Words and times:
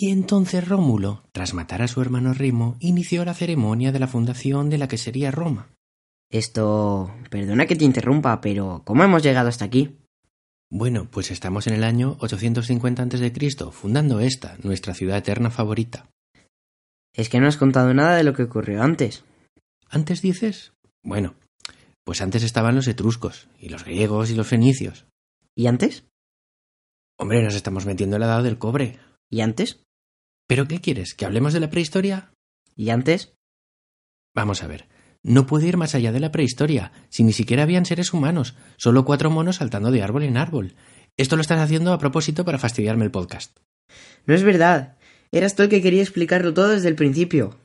Y 0.00 0.12
entonces 0.12 0.68
Rómulo, 0.68 1.24
tras 1.32 1.54
matar 1.54 1.82
a 1.82 1.88
su 1.88 2.00
hermano 2.00 2.32
Rimo, 2.32 2.76
inició 2.78 3.24
la 3.24 3.34
ceremonia 3.34 3.90
de 3.90 3.98
la 3.98 4.06
fundación 4.06 4.70
de 4.70 4.78
la 4.78 4.86
que 4.86 4.96
sería 4.96 5.32
Roma. 5.32 5.74
Esto... 6.30 7.12
Perdona 7.30 7.66
que 7.66 7.74
te 7.74 7.84
interrumpa, 7.84 8.40
pero 8.40 8.82
¿cómo 8.84 9.02
hemos 9.02 9.24
llegado 9.24 9.48
hasta 9.48 9.64
aquí? 9.64 9.98
Bueno, 10.70 11.08
pues 11.10 11.32
estamos 11.32 11.66
en 11.66 11.74
el 11.74 11.82
año 11.82 12.16
850 12.20 13.02
a.C., 13.02 13.72
fundando 13.72 14.20
esta, 14.20 14.56
nuestra 14.62 14.94
ciudad 14.94 15.18
eterna 15.18 15.50
favorita. 15.50 16.08
Es 17.12 17.28
que 17.28 17.40
no 17.40 17.48
has 17.48 17.56
contado 17.56 17.92
nada 17.92 18.14
de 18.14 18.22
lo 18.22 18.34
que 18.34 18.44
ocurrió 18.44 18.84
antes. 18.84 19.24
¿Antes 19.90 20.22
dices? 20.22 20.74
Bueno, 21.02 21.34
pues 22.04 22.20
antes 22.20 22.44
estaban 22.44 22.76
los 22.76 22.86
etruscos, 22.86 23.48
y 23.58 23.68
los 23.68 23.84
griegos 23.84 24.30
y 24.30 24.36
los 24.36 24.46
fenicios. 24.46 25.06
¿Y 25.56 25.66
antes? 25.66 26.04
Hombre, 27.18 27.42
nos 27.42 27.56
estamos 27.56 27.84
metiendo 27.84 28.14
en 28.14 28.20
la 28.20 28.26
edad 28.26 28.44
del 28.44 28.58
cobre. 28.58 29.00
¿Y 29.28 29.40
antes? 29.40 29.80
¿Pero 30.48 30.66
qué 30.66 30.80
quieres? 30.80 31.14
¿Que 31.14 31.26
hablemos 31.26 31.52
de 31.52 31.60
la 31.60 31.70
prehistoria? 31.70 32.32
¿Y 32.74 32.88
antes? 32.88 33.34
Vamos 34.34 34.62
a 34.62 34.66
ver. 34.66 34.88
No 35.22 35.46
puede 35.46 35.68
ir 35.68 35.76
más 35.76 35.94
allá 35.94 36.10
de 36.10 36.20
la 36.20 36.32
prehistoria, 36.32 36.92
si 37.10 37.22
ni 37.22 37.32
siquiera 37.32 37.64
habían 37.64 37.84
seres 37.84 38.14
humanos, 38.14 38.56
solo 38.78 39.04
cuatro 39.04 39.30
monos 39.30 39.56
saltando 39.56 39.90
de 39.90 40.02
árbol 40.02 40.22
en 40.22 40.38
árbol. 40.38 40.74
Esto 41.18 41.36
lo 41.36 41.42
estás 41.42 41.60
haciendo 41.60 41.92
a 41.92 41.98
propósito 41.98 42.46
para 42.46 42.58
fastidiarme 42.58 43.04
el 43.04 43.10
podcast. 43.10 43.58
No 44.24 44.34
es 44.34 44.42
verdad. 44.42 44.96
Eras 45.32 45.54
tú 45.54 45.64
el 45.64 45.68
que 45.68 45.82
quería 45.82 46.02
explicarlo 46.02 46.54
todo 46.54 46.68
desde 46.68 46.88
el 46.88 46.94
principio. 46.94 47.58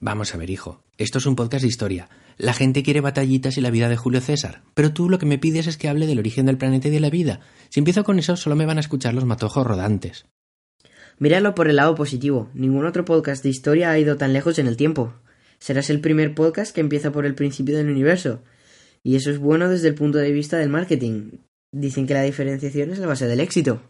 Vamos 0.00 0.34
a 0.34 0.38
ver, 0.38 0.48
hijo. 0.48 0.82
Esto 0.96 1.18
es 1.18 1.26
un 1.26 1.36
podcast 1.36 1.62
de 1.62 1.68
historia. 1.68 2.08
La 2.38 2.54
gente 2.54 2.82
quiere 2.82 3.02
batallitas 3.02 3.58
y 3.58 3.60
la 3.60 3.70
vida 3.70 3.90
de 3.90 3.96
Julio 3.96 4.22
César, 4.22 4.62
pero 4.72 4.94
tú 4.94 5.10
lo 5.10 5.18
que 5.18 5.26
me 5.26 5.38
pides 5.38 5.66
es 5.66 5.76
que 5.76 5.88
hable 5.88 6.06
del 6.06 6.20
origen 6.20 6.46
del 6.46 6.58
planeta 6.58 6.88
y 6.88 6.90
de 6.90 7.00
la 7.00 7.10
vida. 7.10 7.40
Si 7.68 7.80
empiezo 7.80 8.04
con 8.04 8.18
eso, 8.18 8.36
solo 8.36 8.56
me 8.56 8.66
van 8.66 8.78
a 8.78 8.80
escuchar 8.80 9.12
los 9.12 9.26
matojos 9.26 9.66
rodantes. 9.66 10.26
Míralo 11.18 11.54
por 11.54 11.68
el 11.68 11.76
lado 11.76 11.94
positivo. 11.94 12.50
Ningún 12.52 12.84
otro 12.84 13.04
podcast 13.04 13.42
de 13.42 13.48
historia 13.48 13.90
ha 13.90 13.98
ido 13.98 14.16
tan 14.16 14.32
lejos 14.32 14.58
en 14.58 14.66
el 14.66 14.76
tiempo. 14.76 15.14
Serás 15.58 15.88
el 15.88 16.00
primer 16.00 16.34
podcast 16.34 16.74
que 16.74 16.82
empieza 16.82 17.10
por 17.10 17.24
el 17.24 17.34
principio 17.34 17.76
del 17.76 17.88
universo. 17.88 18.42
Y 19.02 19.16
eso 19.16 19.30
es 19.30 19.38
bueno 19.38 19.68
desde 19.68 19.88
el 19.88 19.94
punto 19.94 20.18
de 20.18 20.32
vista 20.32 20.58
del 20.58 20.68
marketing. 20.68 21.38
Dicen 21.72 22.06
que 22.06 22.14
la 22.14 22.22
diferenciación 22.22 22.90
es 22.90 22.98
la 22.98 23.06
base 23.06 23.26
del 23.26 23.40
éxito. 23.40 23.82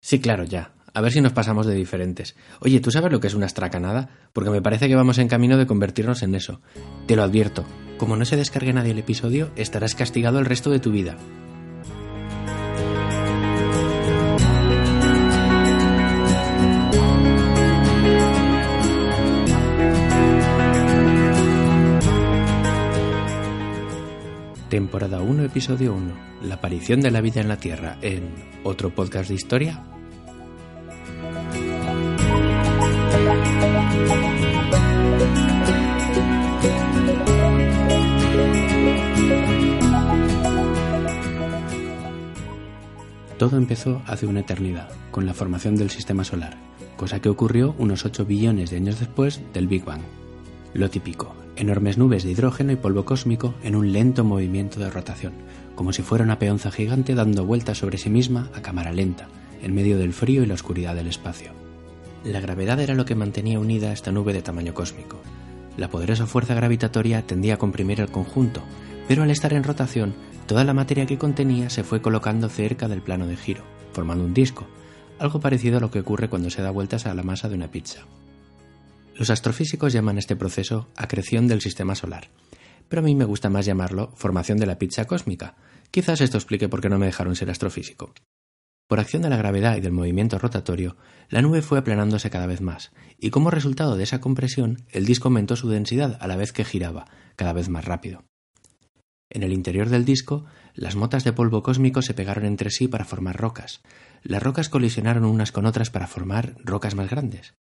Sí, 0.00 0.18
claro, 0.18 0.44
ya. 0.44 0.72
A 0.92 1.00
ver 1.00 1.12
si 1.12 1.20
nos 1.20 1.32
pasamos 1.32 1.66
de 1.66 1.74
diferentes. 1.74 2.36
Oye, 2.60 2.80
¿tú 2.80 2.90
sabes 2.90 3.10
lo 3.10 3.20
que 3.20 3.26
es 3.26 3.34
una 3.34 3.46
estracanada? 3.46 4.28
Porque 4.32 4.50
me 4.50 4.62
parece 4.62 4.88
que 4.88 4.94
vamos 4.94 5.18
en 5.18 5.28
camino 5.28 5.56
de 5.56 5.66
convertirnos 5.66 6.22
en 6.22 6.34
eso. 6.34 6.60
Te 7.06 7.16
lo 7.16 7.22
advierto. 7.22 7.64
Como 7.98 8.16
no 8.16 8.24
se 8.24 8.36
descargue 8.36 8.72
nadie 8.72 8.92
el 8.92 8.98
episodio, 8.98 9.50
estarás 9.56 9.94
castigado 9.94 10.38
el 10.38 10.46
resto 10.46 10.70
de 10.70 10.80
tu 10.80 10.90
vida. 10.90 11.16
Temporada 24.74 25.20
1, 25.20 25.44
episodio 25.44 25.94
1. 25.94 26.14
La 26.42 26.56
aparición 26.56 27.00
de 27.00 27.12
la 27.12 27.20
vida 27.20 27.40
en 27.40 27.46
la 27.46 27.58
Tierra 27.58 27.96
en 28.02 28.34
otro 28.64 28.92
podcast 28.92 29.28
de 29.28 29.36
historia. 29.36 29.84
Todo 43.38 43.56
empezó 43.56 44.02
hace 44.08 44.26
una 44.26 44.40
eternidad, 44.40 44.90
con 45.12 45.24
la 45.24 45.34
formación 45.34 45.76
del 45.76 45.90
sistema 45.90 46.24
solar, 46.24 46.56
cosa 46.96 47.20
que 47.20 47.28
ocurrió 47.28 47.76
unos 47.78 48.04
8 48.04 48.24
billones 48.24 48.70
de 48.70 48.78
años 48.78 48.98
después 48.98 49.40
del 49.52 49.68
Big 49.68 49.84
Bang. 49.84 50.02
Lo 50.72 50.90
típico, 50.90 51.43
enormes 51.56 51.98
nubes 51.98 52.24
de 52.24 52.30
hidrógeno 52.30 52.72
y 52.72 52.76
polvo 52.76 53.04
cósmico 53.04 53.54
en 53.62 53.76
un 53.76 53.92
lento 53.92 54.24
movimiento 54.24 54.80
de 54.80 54.90
rotación, 54.90 55.32
como 55.74 55.92
si 55.92 56.02
fuera 56.02 56.24
una 56.24 56.38
peonza 56.38 56.70
gigante 56.70 57.14
dando 57.14 57.44
vueltas 57.44 57.78
sobre 57.78 57.98
sí 57.98 58.10
misma 58.10 58.50
a 58.54 58.62
cámara 58.62 58.92
lenta, 58.92 59.28
en 59.62 59.74
medio 59.74 59.98
del 59.98 60.12
frío 60.12 60.42
y 60.42 60.46
la 60.46 60.54
oscuridad 60.54 60.94
del 60.94 61.06
espacio. 61.06 61.52
La 62.24 62.40
gravedad 62.40 62.80
era 62.80 62.94
lo 62.94 63.04
que 63.04 63.14
mantenía 63.14 63.58
unida 63.58 63.92
esta 63.92 64.12
nube 64.12 64.32
de 64.32 64.42
tamaño 64.42 64.74
cósmico. 64.74 65.20
La 65.76 65.90
poderosa 65.90 66.26
fuerza 66.26 66.54
gravitatoria 66.54 67.22
tendía 67.22 67.54
a 67.54 67.58
comprimir 67.58 68.00
el 68.00 68.10
conjunto, 68.10 68.62
pero 69.08 69.22
al 69.22 69.30
estar 69.30 69.52
en 69.52 69.64
rotación, 69.64 70.14
toda 70.46 70.64
la 70.64 70.74
materia 70.74 71.06
que 71.06 71.18
contenía 71.18 71.70
se 71.70 71.84
fue 71.84 72.00
colocando 72.00 72.48
cerca 72.48 72.88
del 72.88 73.02
plano 73.02 73.26
de 73.26 73.36
giro, 73.36 73.62
formando 73.92 74.24
un 74.24 74.34
disco, 74.34 74.66
algo 75.18 75.40
parecido 75.40 75.78
a 75.78 75.80
lo 75.80 75.90
que 75.90 76.00
ocurre 76.00 76.28
cuando 76.28 76.50
se 76.50 76.62
da 76.62 76.70
vueltas 76.70 77.06
a 77.06 77.14
la 77.14 77.22
masa 77.22 77.48
de 77.48 77.54
una 77.54 77.68
pizza. 77.68 78.00
Los 79.16 79.30
astrofísicos 79.30 79.92
llaman 79.92 80.18
este 80.18 80.34
proceso 80.34 80.88
acreción 80.96 81.46
del 81.46 81.60
sistema 81.60 81.94
solar, 81.94 82.30
pero 82.88 83.00
a 83.00 83.04
mí 83.04 83.14
me 83.14 83.24
gusta 83.24 83.48
más 83.48 83.64
llamarlo 83.64 84.10
formación 84.16 84.58
de 84.58 84.66
la 84.66 84.76
pizza 84.76 85.04
cósmica. 85.04 85.54
Quizás 85.92 86.20
esto 86.20 86.36
explique 86.36 86.68
por 86.68 86.80
qué 86.80 86.88
no 86.88 86.98
me 86.98 87.06
dejaron 87.06 87.36
ser 87.36 87.48
astrofísico. 87.48 88.12
Por 88.88 88.98
acción 88.98 89.22
de 89.22 89.30
la 89.30 89.36
gravedad 89.36 89.76
y 89.76 89.80
del 89.80 89.92
movimiento 89.92 90.38
rotatorio, 90.38 90.96
la 91.28 91.42
nube 91.42 91.62
fue 91.62 91.78
aplanándose 91.78 92.28
cada 92.28 92.46
vez 92.46 92.60
más, 92.60 92.90
y 93.16 93.30
como 93.30 93.52
resultado 93.52 93.96
de 93.96 94.02
esa 94.02 94.20
compresión, 94.20 94.84
el 94.90 95.06
disco 95.06 95.28
aumentó 95.28 95.54
su 95.54 95.68
densidad 95.68 96.18
a 96.20 96.26
la 96.26 96.36
vez 96.36 96.52
que 96.52 96.64
giraba, 96.64 97.06
cada 97.36 97.52
vez 97.52 97.68
más 97.68 97.84
rápido. 97.84 98.24
En 99.30 99.44
el 99.44 99.52
interior 99.52 99.88
del 99.88 100.04
disco, 100.04 100.44
las 100.74 100.96
motas 100.96 101.22
de 101.22 101.32
polvo 101.32 101.62
cósmico 101.62 102.02
se 102.02 102.14
pegaron 102.14 102.44
entre 102.44 102.70
sí 102.70 102.88
para 102.88 103.04
formar 103.04 103.36
rocas. 103.36 103.80
Las 104.22 104.42
rocas 104.42 104.68
colisionaron 104.68 105.24
unas 105.24 105.52
con 105.52 105.66
otras 105.66 105.90
para 105.90 106.08
formar 106.08 106.56
rocas 106.64 106.94
más 106.94 107.08
grandes. 107.08 107.54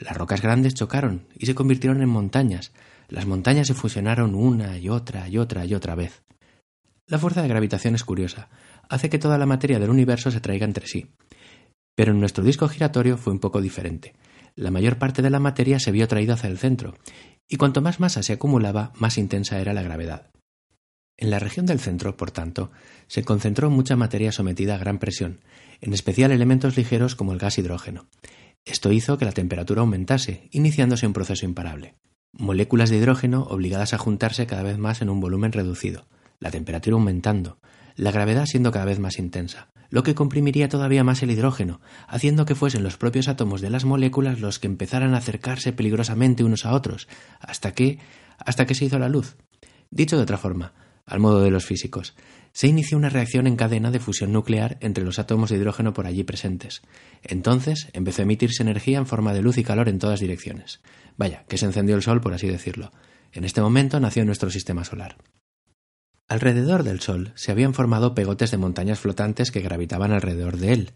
Las 0.00 0.16
rocas 0.16 0.40
grandes 0.40 0.74
chocaron 0.74 1.26
y 1.38 1.44
se 1.44 1.54
convirtieron 1.54 2.00
en 2.00 2.08
montañas. 2.08 2.72
Las 3.08 3.26
montañas 3.26 3.66
se 3.66 3.74
fusionaron 3.74 4.34
una 4.34 4.78
y 4.78 4.88
otra 4.88 5.28
y 5.28 5.36
otra 5.36 5.66
y 5.66 5.74
otra 5.74 5.94
vez. 5.94 6.22
La 7.06 7.18
fuerza 7.18 7.42
de 7.42 7.48
gravitación 7.48 7.94
es 7.94 8.02
curiosa. 8.02 8.48
Hace 8.88 9.10
que 9.10 9.18
toda 9.18 9.36
la 9.36 9.44
materia 9.44 9.78
del 9.78 9.90
universo 9.90 10.30
se 10.30 10.40
traiga 10.40 10.64
entre 10.64 10.86
sí. 10.86 11.10
Pero 11.94 12.12
en 12.12 12.20
nuestro 12.20 12.42
disco 12.42 12.66
giratorio 12.66 13.18
fue 13.18 13.34
un 13.34 13.40
poco 13.40 13.60
diferente. 13.60 14.14
La 14.56 14.70
mayor 14.70 14.96
parte 14.96 15.20
de 15.20 15.28
la 15.28 15.38
materia 15.38 15.78
se 15.78 15.92
vio 15.92 16.08
traída 16.08 16.34
hacia 16.34 16.48
el 16.48 16.58
centro, 16.58 16.94
y 17.46 17.56
cuanto 17.56 17.82
más 17.82 18.00
masa 18.00 18.22
se 18.22 18.32
acumulaba, 18.32 18.92
más 18.96 19.18
intensa 19.18 19.60
era 19.60 19.74
la 19.74 19.82
gravedad. 19.82 20.30
En 21.18 21.28
la 21.28 21.38
región 21.38 21.66
del 21.66 21.78
centro, 21.78 22.16
por 22.16 22.30
tanto, 22.30 22.70
se 23.06 23.22
concentró 23.22 23.68
mucha 23.68 23.96
materia 23.96 24.32
sometida 24.32 24.76
a 24.76 24.78
gran 24.78 24.98
presión, 24.98 25.40
en 25.82 25.92
especial 25.92 26.30
elementos 26.32 26.78
ligeros 26.78 27.16
como 27.16 27.32
el 27.32 27.38
gas 27.38 27.58
hidrógeno. 27.58 28.06
Esto 28.64 28.92
hizo 28.92 29.18
que 29.18 29.24
la 29.24 29.32
temperatura 29.32 29.80
aumentase, 29.80 30.48
iniciándose 30.52 31.06
un 31.06 31.12
proceso 31.12 31.44
imparable. 31.44 31.94
Moléculas 32.32 32.90
de 32.90 32.98
hidrógeno 32.98 33.42
obligadas 33.44 33.94
a 33.94 33.98
juntarse 33.98 34.46
cada 34.46 34.62
vez 34.62 34.78
más 34.78 35.02
en 35.02 35.10
un 35.10 35.20
volumen 35.20 35.52
reducido, 35.52 36.06
la 36.38 36.50
temperatura 36.50 36.94
aumentando, 36.94 37.58
la 37.96 38.12
gravedad 38.12 38.46
siendo 38.46 38.70
cada 38.70 38.84
vez 38.84 38.98
más 38.98 39.18
intensa, 39.18 39.72
lo 39.90 40.02
que 40.02 40.14
comprimiría 40.14 40.68
todavía 40.68 41.04
más 41.04 41.22
el 41.22 41.30
hidrógeno, 41.30 41.80
haciendo 42.06 42.46
que 42.46 42.54
fuesen 42.54 42.84
los 42.84 42.96
propios 42.96 43.28
átomos 43.28 43.60
de 43.60 43.70
las 43.70 43.84
moléculas 43.84 44.40
los 44.40 44.58
que 44.58 44.68
empezaran 44.68 45.14
a 45.14 45.18
acercarse 45.18 45.72
peligrosamente 45.72 46.44
unos 46.44 46.64
a 46.64 46.72
otros, 46.72 47.08
hasta 47.40 47.72
que 47.72 47.98
hasta 48.38 48.66
que 48.66 48.74
se 48.74 48.86
hizo 48.86 48.98
la 48.98 49.08
luz. 49.08 49.36
Dicho 49.90 50.16
de 50.16 50.22
otra 50.22 50.38
forma, 50.38 50.72
al 51.04 51.20
modo 51.20 51.42
de 51.42 51.50
los 51.50 51.66
físicos, 51.66 52.14
se 52.52 52.66
inició 52.66 52.98
una 52.98 53.08
reacción 53.08 53.46
en 53.46 53.56
cadena 53.56 53.90
de 53.90 54.00
fusión 54.00 54.32
nuclear 54.32 54.76
entre 54.80 55.04
los 55.04 55.18
átomos 55.18 55.50
de 55.50 55.56
hidrógeno 55.56 55.92
por 55.92 56.06
allí 56.06 56.24
presentes. 56.24 56.82
Entonces 57.22 57.88
empezó 57.92 58.22
a 58.22 58.24
emitirse 58.24 58.62
energía 58.62 58.98
en 58.98 59.06
forma 59.06 59.32
de 59.32 59.42
luz 59.42 59.58
y 59.58 59.64
calor 59.64 59.88
en 59.88 59.98
todas 59.98 60.20
direcciones. 60.20 60.80
Vaya, 61.16 61.44
que 61.48 61.58
se 61.58 61.66
encendió 61.66 61.94
el 61.94 62.02
Sol, 62.02 62.20
por 62.20 62.34
así 62.34 62.48
decirlo. 62.48 62.90
En 63.32 63.44
este 63.44 63.60
momento 63.60 64.00
nació 64.00 64.24
nuestro 64.24 64.50
sistema 64.50 64.84
solar. 64.84 65.16
Alrededor 66.28 66.82
del 66.82 67.00
Sol 67.00 67.32
se 67.34 67.52
habían 67.52 67.74
formado 67.74 68.14
pegotes 68.14 68.50
de 68.50 68.56
montañas 68.56 69.00
flotantes 69.00 69.50
que 69.50 69.60
gravitaban 69.60 70.12
alrededor 70.12 70.58
de 70.58 70.72
él. 70.72 70.92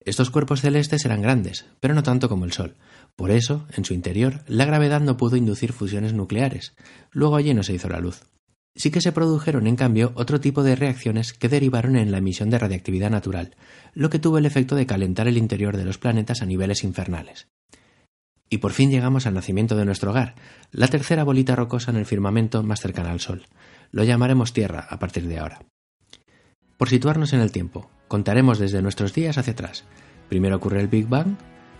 Estos 0.00 0.30
cuerpos 0.30 0.60
celestes 0.60 1.04
eran 1.04 1.22
grandes, 1.22 1.66
pero 1.80 1.94
no 1.94 2.02
tanto 2.02 2.28
como 2.28 2.44
el 2.44 2.52
Sol. 2.52 2.76
Por 3.16 3.30
eso, 3.30 3.66
en 3.74 3.84
su 3.84 3.94
interior, 3.94 4.44
la 4.46 4.64
gravedad 4.64 5.00
no 5.00 5.16
pudo 5.16 5.36
inducir 5.36 5.72
fusiones 5.72 6.12
nucleares. 6.12 6.74
Luego 7.10 7.36
allí 7.36 7.54
no 7.54 7.62
se 7.62 7.74
hizo 7.74 7.88
la 7.88 8.00
luz. 8.00 8.22
Sí 8.76 8.90
que 8.90 9.00
se 9.00 9.10
produjeron, 9.12 9.66
en 9.66 9.74
cambio, 9.74 10.12
otro 10.16 10.38
tipo 10.38 10.62
de 10.62 10.76
reacciones 10.76 11.32
que 11.32 11.48
derivaron 11.48 11.96
en 11.96 12.12
la 12.12 12.18
emisión 12.18 12.50
de 12.50 12.58
radiactividad 12.58 13.10
natural, 13.10 13.56
lo 13.94 14.10
que 14.10 14.18
tuvo 14.18 14.36
el 14.36 14.44
efecto 14.44 14.76
de 14.76 14.84
calentar 14.84 15.28
el 15.28 15.38
interior 15.38 15.78
de 15.78 15.86
los 15.86 15.96
planetas 15.96 16.42
a 16.42 16.46
niveles 16.46 16.84
infernales. 16.84 17.48
Y 18.50 18.58
por 18.58 18.72
fin 18.72 18.90
llegamos 18.90 19.26
al 19.26 19.32
nacimiento 19.32 19.76
de 19.76 19.86
nuestro 19.86 20.10
hogar, 20.10 20.34
la 20.72 20.88
tercera 20.88 21.24
bolita 21.24 21.56
rocosa 21.56 21.90
en 21.90 21.96
el 21.96 22.04
firmamento 22.04 22.62
más 22.62 22.80
cercana 22.80 23.10
al 23.10 23.20
Sol. 23.20 23.46
Lo 23.92 24.04
llamaremos 24.04 24.52
Tierra 24.52 24.86
a 24.88 24.98
partir 24.98 25.26
de 25.26 25.38
ahora. 25.38 25.60
Por 26.76 26.90
situarnos 26.90 27.32
en 27.32 27.40
el 27.40 27.52
tiempo, 27.52 27.90
contaremos 28.08 28.58
desde 28.58 28.82
nuestros 28.82 29.14
días 29.14 29.38
hacia 29.38 29.54
atrás. 29.54 29.84
Primero 30.28 30.56
ocurre 30.56 30.80
el 30.80 30.88
Big 30.88 31.08
Bang, 31.08 31.36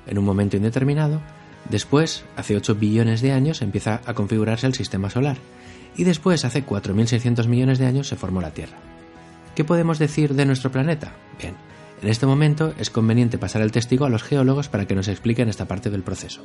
en 0.06 0.18
un 0.18 0.24
momento 0.24 0.56
indeterminado, 0.56 1.20
después, 1.68 2.24
hace 2.36 2.56
8 2.56 2.76
billones 2.76 3.20
de 3.20 3.32
años, 3.32 3.60
empieza 3.60 4.00
a 4.06 4.14
configurarse 4.14 4.66
el 4.66 4.74
sistema 4.74 5.10
solar, 5.10 5.36
y 5.96 6.04
después, 6.04 6.44
hace 6.44 6.64
4.600 6.64 7.46
millones 7.48 7.78
de 7.78 7.86
años, 7.86 8.08
se 8.08 8.16
formó 8.16 8.40
la 8.40 8.52
Tierra. 8.52 8.76
¿Qué 9.54 9.64
podemos 9.64 9.98
decir 9.98 10.34
de 10.34 10.44
nuestro 10.44 10.70
planeta? 10.70 11.14
Bien, 11.40 11.54
en 12.02 12.08
este 12.08 12.26
momento 12.26 12.74
es 12.78 12.90
conveniente 12.90 13.38
pasar 13.38 13.62
el 13.62 13.72
testigo 13.72 14.04
a 14.04 14.10
los 14.10 14.22
geólogos 14.22 14.68
para 14.68 14.86
que 14.86 14.94
nos 14.94 15.08
expliquen 15.08 15.48
esta 15.48 15.66
parte 15.66 15.90
del 15.90 16.02
proceso. 16.02 16.42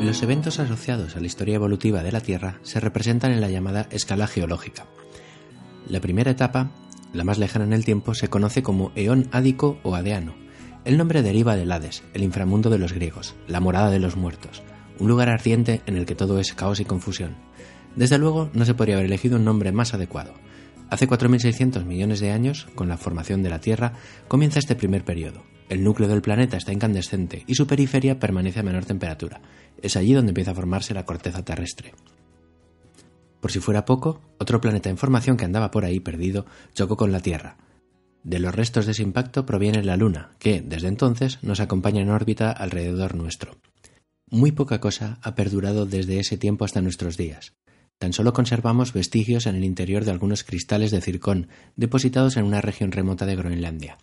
Los 0.00 0.22
eventos 0.22 0.58
asociados 0.58 1.16
a 1.16 1.20
la 1.20 1.26
historia 1.26 1.54
evolutiva 1.54 2.02
de 2.02 2.12
la 2.12 2.20
Tierra 2.20 2.58
se 2.62 2.80
representan 2.80 3.32
en 3.32 3.40
la 3.40 3.48
llamada 3.48 3.86
escala 3.90 4.26
geológica. 4.26 4.86
La 5.88 6.00
primera 6.00 6.30
etapa 6.30 6.70
la 7.12 7.24
más 7.24 7.38
lejana 7.38 7.64
en 7.64 7.72
el 7.72 7.84
tiempo, 7.84 8.14
se 8.14 8.28
conoce 8.28 8.62
como 8.62 8.92
eón 8.94 9.28
ádico 9.32 9.78
o 9.82 9.94
adeano. 9.94 10.34
El 10.84 10.96
nombre 10.96 11.22
deriva 11.22 11.56
del 11.56 11.70
Hades, 11.70 12.02
el 12.14 12.22
inframundo 12.24 12.70
de 12.70 12.78
los 12.78 12.92
griegos, 12.92 13.34
la 13.46 13.60
morada 13.60 13.90
de 13.90 14.00
los 14.00 14.16
muertos, 14.16 14.62
un 14.98 15.08
lugar 15.08 15.28
ardiente 15.28 15.80
en 15.86 15.96
el 15.96 16.06
que 16.06 16.14
todo 16.14 16.38
es 16.38 16.54
caos 16.54 16.80
y 16.80 16.84
confusión. 16.84 17.36
Desde 17.94 18.18
luego, 18.18 18.50
no 18.52 18.64
se 18.64 18.74
podría 18.74 18.96
haber 18.96 19.06
elegido 19.06 19.36
un 19.36 19.44
nombre 19.44 19.70
más 19.70 19.94
adecuado. 19.94 20.34
Hace 20.90 21.08
4.600 21.08 21.84
millones 21.84 22.20
de 22.20 22.32
años, 22.32 22.66
con 22.74 22.88
la 22.88 22.96
formación 22.96 23.42
de 23.42 23.50
la 23.50 23.60
Tierra, 23.60 23.92
comienza 24.28 24.58
este 24.58 24.76
primer 24.76 25.04
periodo. 25.04 25.42
El 25.68 25.84
núcleo 25.84 26.08
del 26.08 26.20
planeta 26.20 26.56
está 26.56 26.72
incandescente 26.72 27.44
y 27.46 27.54
su 27.54 27.66
periferia 27.66 28.18
permanece 28.18 28.60
a 28.60 28.62
menor 28.62 28.84
temperatura. 28.84 29.40
Es 29.80 29.96
allí 29.96 30.12
donde 30.12 30.30
empieza 30.30 30.50
a 30.50 30.54
formarse 30.54 30.92
la 30.92 31.06
corteza 31.06 31.44
terrestre. 31.44 31.94
Por 33.42 33.50
si 33.50 33.58
fuera 33.58 33.84
poco, 33.84 34.20
otro 34.38 34.60
planeta 34.60 34.88
en 34.88 34.96
formación 34.96 35.36
que 35.36 35.44
andaba 35.44 35.72
por 35.72 35.84
ahí 35.84 35.98
perdido 35.98 36.46
chocó 36.74 36.96
con 36.96 37.10
la 37.10 37.18
Tierra. 37.18 37.56
De 38.22 38.38
los 38.38 38.54
restos 38.54 38.86
de 38.86 38.92
ese 38.92 39.02
impacto 39.02 39.44
proviene 39.44 39.82
la 39.82 39.96
Luna, 39.96 40.30
que, 40.38 40.60
desde 40.60 40.86
entonces, 40.86 41.40
nos 41.42 41.58
acompaña 41.58 42.02
en 42.02 42.10
órbita 42.10 42.52
alrededor 42.52 43.16
nuestro. 43.16 43.56
Muy 44.30 44.52
poca 44.52 44.78
cosa 44.78 45.18
ha 45.22 45.34
perdurado 45.34 45.86
desde 45.86 46.20
ese 46.20 46.38
tiempo 46.38 46.64
hasta 46.64 46.82
nuestros 46.82 47.16
días. 47.16 47.52
Tan 47.98 48.12
solo 48.12 48.32
conservamos 48.32 48.92
vestigios 48.92 49.46
en 49.46 49.56
el 49.56 49.64
interior 49.64 50.04
de 50.04 50.12
algunos 50.12 50.44
cristales 50.44 50.92
de 50.92 51.00
circón 51.00 51.48
depositados 51.74 52.36
en 52.36 52.44
una 52.44 52.60
región 52.60 52.92
remota 52.92 53.26
de 53.26 53.34
Groenlandia, 53.34 53.98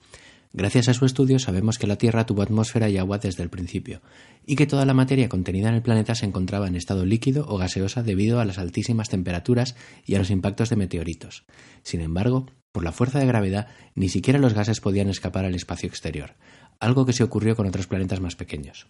Gracias 0.52 0.90
a 0.90 0.96
su 0.96 1.06
estudio 1.06 1.38
sabemos 1.38 1.78
que 1.78 1.86
la 1.86 1.98
Tierra 1.98 2.26
tuvo 2.26 2.42
atmósfera 2.42 2.90
y 2.90 2.98
agua 2.98 3.20
desde 3.20 3.44
el 3.44 3.50
principio, 3.50 4.02
y 4.48 4.56
que 4.56 4.66
toda 4.66 4.86
la 4.86 4.96
materia 4.96 5.30
contenida 5.30 5.70
en 5.70 5.76
el 5.76 5.84
planeta 5.84 6.16
se 6.16 6.26
encontraba 6.26 6.68
en 6.68 6.76
estado 6.76 7.06
líquido 7.06 7.46
o 7.48 7.58
gaseosa 7.58 8.02
debido 8.02 8.40
a 8.40 8.46
las 8.46 8.58
altísimas 8.58 9.10
temperaturas 9.10 9.76
y 10.08 10.16
a 10.16 10.18
los 10.18 10.32
impactos 10.32 10.70
de 10.70 10.76
meteoritos. 10.76 11.46
Sin 11.84 12.02
embargo, 12.02 12.48
por 12.72 12.84
la 12.84 12.92
fuerza 12.92 13.20
de 13.20 13.28
gravedad, 13.28 13.68
ni 13.94 14.10
siquiera 14.10 14.40
los 14.40 14.56
gases 14.56 14.82
podían 14.82 15.10
escapar 15.10 15.46
al 15.46 15.54
espacio 15.54 15.88
exterior, 15.88 16.36
algo 16.80 17.06
que 17.06 17.14
se 17.14 17.24
ocurrió 17.24 17.56
con 17.56 17.68
otros 17.68 17.86
planetas 17.86 18.20
más 18.20 18.36
pequeños. 18.36 18.88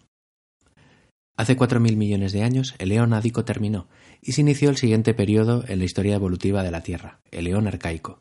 Hace 1.36 1.56
cuatro 1.56 1.78
mil 1.78 1.96
millones 1.96 2.32
de 2.32 2.42
años, 2.42 2.74
el 2.78 2.92
eón 2.92 3.12
ádico 3.12 3.44
terminó 3.44 3.88
y 4.22 4.32
se 4.32 4.40
inició 4.40 4.70
el 4.70 4.76
siguiente 4.78 5.12
periodo 5.12 5.64
en 5.68 5.78
la 5.78 5.84
historia 5.84 6.14
evolutiva 6.14 6.62
de 6.62 6.70
la 6.70 6.82
Tierra, 6.82 7.20
el 7.30 7.46
eón 7.46 7.66
arcaico. 7.66 8.20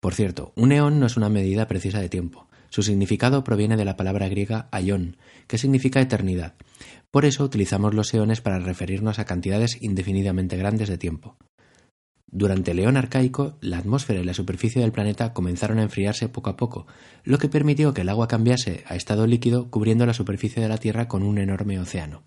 Por 0.00 0.14
cierto, 0.14 0.52
un 0.54 0.72
eón 0.72 1.00
no 1.00 1.06
es 1.06 1.16
una 1.16 1.30
medida 1.30 1.66
precisa 1.66 2.00
de 2.00 2.08
tiempo, 2.08 2.48
su 2.74 2.82
significado 2.82 3.44
proviene 3.44 3.76
de 3.76 3.84
la 3.84 3.96
palabra 3.96 4.28
griega 4.28 4.66
aion, 4.72 5.16
que 5.46 5.58
significa 5.58 6.00
eternidad. 6.00 6.54
Por 7.12 7.24
eso 7.24 7.44
utilizamos 7.44 7.94
los 7.94 8.12
eones 8.12 8.40
para 8.40 8.58
referirnos 8.58 9.20
a 9.20 9.24
cantidades 9.26 9.80
indefinidamente 9.80 10.56
grandes 10.56 10.88
de 10.88 10.98
tiempo. 10.98 11.36
Durante 12.26 12.72
el 12.72 12.80
eón 12.80 12.96
arcaico, 12.96 13.58
la 13.60 13.78
atmósfera 13.78 14.18
y 14.18 14.24
la 14.24 14.34
superficie 14.34 14.82
del 14.82 14.90
planeta 14.90 15.32
comenzaron 15.32 15.78
a 15.78 15.84
enfriarse 15.84 16.28
poco 16.28 16.50
a 16.50 16.56
poco, 16.56 16.88
lo 17.22 17.38
que 17.38 17.48
permitió 17.48 17.94
que 17.94 18.00
el 18.00 18.08
agua 18.08 18.26
cambiase 18.26 18.82
a 18.88 18.96
estado 18.96 19.28
líquido 19.28 19.70
cubriendo 19.70 20.04
la 20.04 20.12
superficie 20.12 20.60
de 20.60 20.68
la 20.68 20.78
Tierra 20.78 21.06
con 21.06 21.22
un 21.22 21.38
enorme 21.38 21.78
océano. 21.78 22.24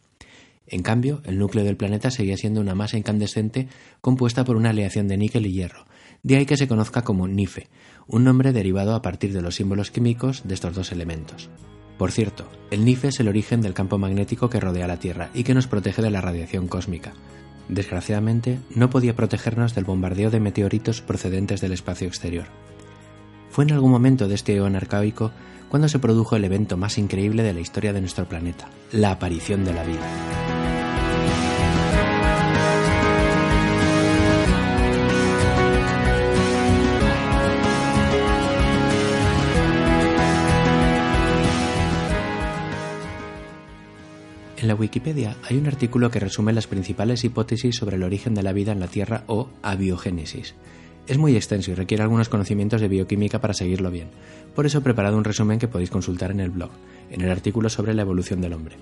En 0.65 0.81
cambio, 0.81 1.21
el 1.25 1.39
núcleo 1.39 1.65
del 1.65 1.75
planeta 1.75 2.09
seguía 2.09 2.37
siendo 2.37 2.61
una 2.61 2.73
masa 2.73 2.97
incandescente 2.97 3.67
compuesta 3.99 4.45
por 4.45 4.55
una 4.55 4.69
aleación 4.69 5.09
de 5.09 5.17
níquel 5.17 5.45
y 5.45 5.51
hierro, 5.51 5.87
de 6.23 6.37
ahí 6.37 6.45
que 6.45 6.57
se 6.57 6.67
conozca 6.67 7.03
como 7.03 7.27
NIFE, 7.27 7.69
un 8.07 8.23
nombre 8.23 8.53
derivado 8.53 8.95
a 8.95 9.01
partir 9.01 9.33
de 9.33 9.41
los 9.41 9.55
símbolos 9.55 9.91
químicos 9.91 10.43
de 10.45 10.53
estos 10.53 10.75
dos 10.75 10.91
elementos. 10.91 11.49
Por 11.97 12.11
cierto, 12.11 12.47
el 12.69 12.85
NIFE 12.85 13.09
es 13.09 13.19
el 13.19 13.27
origen 13.27 13.61
del 13.61 13.73
campo 13.73 13.97
magnético 13.97 14.49
que 14.49 14.59
rodea 14.59 14.87
la 14.87 14.99
Tierra 14.99 15.29
y 15.33 15.43
que 15.43 15.53
nos 15.53 15.67
protege 15.67 16.01
de 16.01 16.11
la 16.11 16.21
radiación 16.21 16.67
cósmica. 16.67 17.13
Desgraciadamente, 17.69 18.59
no 18.73 18.89
podía 18.89 19.15
protegernos 19.15 19.75
del 19.75 19.83
bombardeo 19.83 20.29
de 20.29 20.39
meteoritos 20.39 21.01
procedentes 21.01 21.59
del 21.59 21.73
espacio 21.73 22.07
exterior. 22.07 22.45
Fue 23.49 23.63
en 23.63 23.71
algún 23.71 23.91
momento 23.91 24.27
de 24.27 24.35
este 24.35 24.55
eón 24.55 24.75
arcaico 24.75 25.31
cuando 25.69 25.89
se 25.89 25.99
produjo 25.99 26.35
el 26.35 26.45
evento 26.45 26.77
más 26.77 26.97
increíble 26.97 27.43
de 27.43 27.53
la 27.53 27.59
historia 27.59 27.93
de 27.93 28.01
nuestro 28.01 28.29
planeta, 28.29 28.69
la 28.91 29.11
aparición 29.11 29.65
de 29.65 29.73
la 29.73 29.83
vida. 29.83 30.56
En 44.57 44.67
la 44.67 44.73
Wikipedia 44.73 45.37
hay 45.47 45.55
un 45.55 45.67
artículo 45.67 46.09
que 46.09 46.19
resume 46.19 46.51
las 46.51 46.65
principales 46.65 47.23
hipótesis 47.23 47.75
sobre 47.75 47.95
el 47.95 48.03
origen 48.03 48.33
de 48.33 48.41
la 48.41 48.53
vida 48.53 48.71
en 48.71 48.79
la 48.79 48.87
Tierra 48.87 49.23
o 49.27 49.49
abiogénesis. 49.61 50.55
Es 51.05 51.19
muy 51.19 51.35
extenso 51.35 51.69
y 51.69 51.75
requiere 51.75 52.01
algunos 52.01 52.27
conocimientos 52.27 52.81
de 52.81 52.87
bioquímica 52.87 53.39
para 53.39 53.53
seguirlo 53.53 53.91
bien. 53.91 54.09
Por 54.55 54.65
eso 54.65 54.79
he 54.79 54.81
preparado 54.81 55.15
un 55.15 55.23
resumen 55.23 55.59
que 55.59 55.67
podéis 55.67 55.91
consultar 55.91 56.31
en 56.31 56.39
el 56.39 56.49
blog, 56.49 56.71
en 57.11 57.21
el 57.21 57.29
artículo 57.29 57.69
sobre 57.69 57.93
la 57.93 58.01
evolución 58.01 58.41
del 58.41 58.53
hombre. 58.53 58.77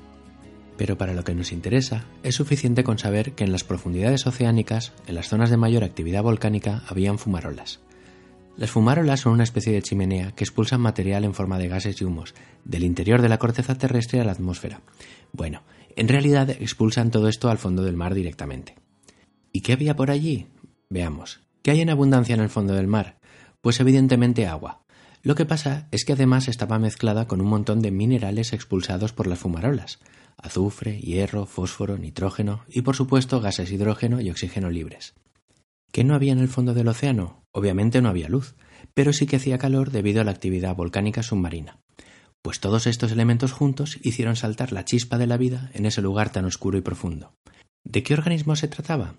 Pero 0.78 0.98
para 0.98 1.14
lo 1.14 1.26
que 1.26 1.36
nos 1.36 1.52
interesa, 1.52 2.06
es 2.24 2.36
suficiente 2.36 2.86
con 2.86 2.98
saber 2.98 3.34
que 3.34 3.44
en 3.44 3.52
las 3.52 3.66
profundidades 3.66 4.28
oceánicas, 4.28 4.94
en 5.08 5.16
las 5.16 5.28
zonas 5.28 5.50
de 5.50 5.58
mayor 5.58 5.84
actividad 5.84 6.24
volcánica, 6.24 6.84
habían 6.88 7.20
fumarolas. 7.20 7.82
Las 8.58 8.72
fumarolas 8.72 9.20
son 9.20 9.34
una 9.34 9.44
especie 9.44 9.74
de 9.74 9.82
chimenea 9.82 10.32
que 10.32 10.46
expulsan 10.46 10.80
material 10.80 11.26
en 11.26 11.34
forma 11.34 11.58
de 11.58 11.68
gases 11.68 12.00
y 12.00 12.06
humos 12.06 12.34
del 12.64 12.86
interior 12.86 13.22
de 13.22 13.28
la 13.28 13.38
corteza 13.38 13.78
terrestre 13.78 14.22
a 14.22 14.24
la 14.24 14.32
atmósfera. 14.32 14.80
Bueno, 15.34 15.64
en 15.96 16.08
realidad 16.08 16.50
expulsan 16.50 17.12
todo 17.12 17.30
esto 17.30 17.50
al 17.50 17.58
fondo 17.58 17.84
del 17.84 17.96
mar 17.96 18.14
directamente. 18.14 18.76
¿Y 19.52 19.62
qué 19.62 19.74
había 19.74 19.96
por 19.96 20.12
allí? 20.12 20.48
Veamos. 20.90 21.42
¿Qué 21.62 21.72
hay 21.72 21.82
en 21.82 21.90
abundancia 21.90 22.36
en 22.36 22.42
el 22.42 22.50
fondo 22.50 22.74
del 22.74 22.88
mar? 22.88 23.18
Pues 23.62 23.80
evidentemente 23.80 24.46
agua. 24.46 24.84
Lo 25.24 25.36
que 25.36 25.46
pasa 25.46 25.88
es 25.92 26.06
que 26.06 26.14
además 26.14 26.48
estaba 26.48 26.78
mezclada 26.78 27.28
con 27.28 27.42
un 27.42 27.48
montón 27.48 27.82
de 27.82 27.92
minerales 27.92 28.54
expulsados 28.54 29.14
por 29.14 29.26
las 29.26 29.40
fumarolas. 29.40 30.00
Azufre, 30.38 31.00
hierro, 31.00 31.46
fósforo, 31.46 31.98
nitrógeno 31.98 32.64
y 32.68 32.82
por 32.82 32.96
supuesto 32.96 33.42
gases 33.42 33.72
hidrógeno 33.72 34.22
y 34.22 34.30
oxígeno 34.30 34.70
libres. 34.70 35.16
¿Qué 35.92 36.04
no 36.04 36.14
había 36.14 36.34
en 36.34 36.40
el 36.40 36.50
fondo 36.50 36.74
del 36.74 36.90
océano? 36.90 37.44
Obviamente 37.52 38.02
no 38.02 38.10
había 38.10 38.28
luz, 38.28 38.56
pero 38.94 39.14
sí 39.14 39.26
que 39.26 39.38
hacía 39.38 39.58
calor 39.58 39.92
debido 39.92 40.22
a 40.22 40.26
la 40.26 40.32
actividad 40.32 40.76
volcánica 40.76 41.24
submarina 41.24 41.80
pues 42.46 42.60
todos 42.60 42.86
estos 42.86 43.12
elementos 43.12 43.54
juntos 43.54 43.98
hicieron 44.04 44.36
saltar 44.36 44.72
la 44.72 44.86
chispa 44.86 45.18
de 45.18 45.26
la 45.26 45.36
vida 45.36 45.72
en 45.74 45.88
ese 45.88 46.04
lugar 46.04 46.32
tan 46.32 46.46
oscuro 46.46 46.78
y 46.78 46.82
profundo. 46.82 47.34
¿De 47.84 48.04
qué 48.04 48.14
organismo 48.14 48.56
se 48.56 48.68
trataba? 48.68 49.16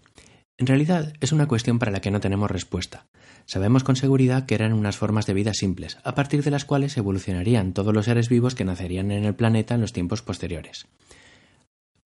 En 0.59 0.69
realidad 0.69 1.13
es 1.21 1.33
una 1.33 1.49
cuestión 1.49 1.81
para 1.81 1.91
la 1.91 2.01
que 2.01 2.13
no 2.13 2.21
tenemos 2.21 2.49
respuesta. 2.49 3.09
Sabemos 3.45 3.83
con 3.83 3.97
seguridad 3.97 4.47
que 4.47 4.55
eran 4.55 4.73
unas 4.73 4.97
formas 4.97 5.27
de 5.27 5.35
vida 5.35 5.55
simples, 5.55 5.99
a 6.05 6.15
partir 6.15 6.45
de 6.45 6.53
las 6.53 6.65
cuales 6.65 6.97
evolucionarían 6.97 7.73
todos 7.73 7.93
los 7.93 8.05
seres 8.05 8.29
vivos 8.29 8.55
que 8.55 8.65
nacerían 8.65 9.11
en 9.11 9.25
el 9.25 9.35
planeta 9.35 9.75
en 9.75 9.81
los 9.81 9.93
tiempos 9.93 10.23
posteriores. 10.23 10.87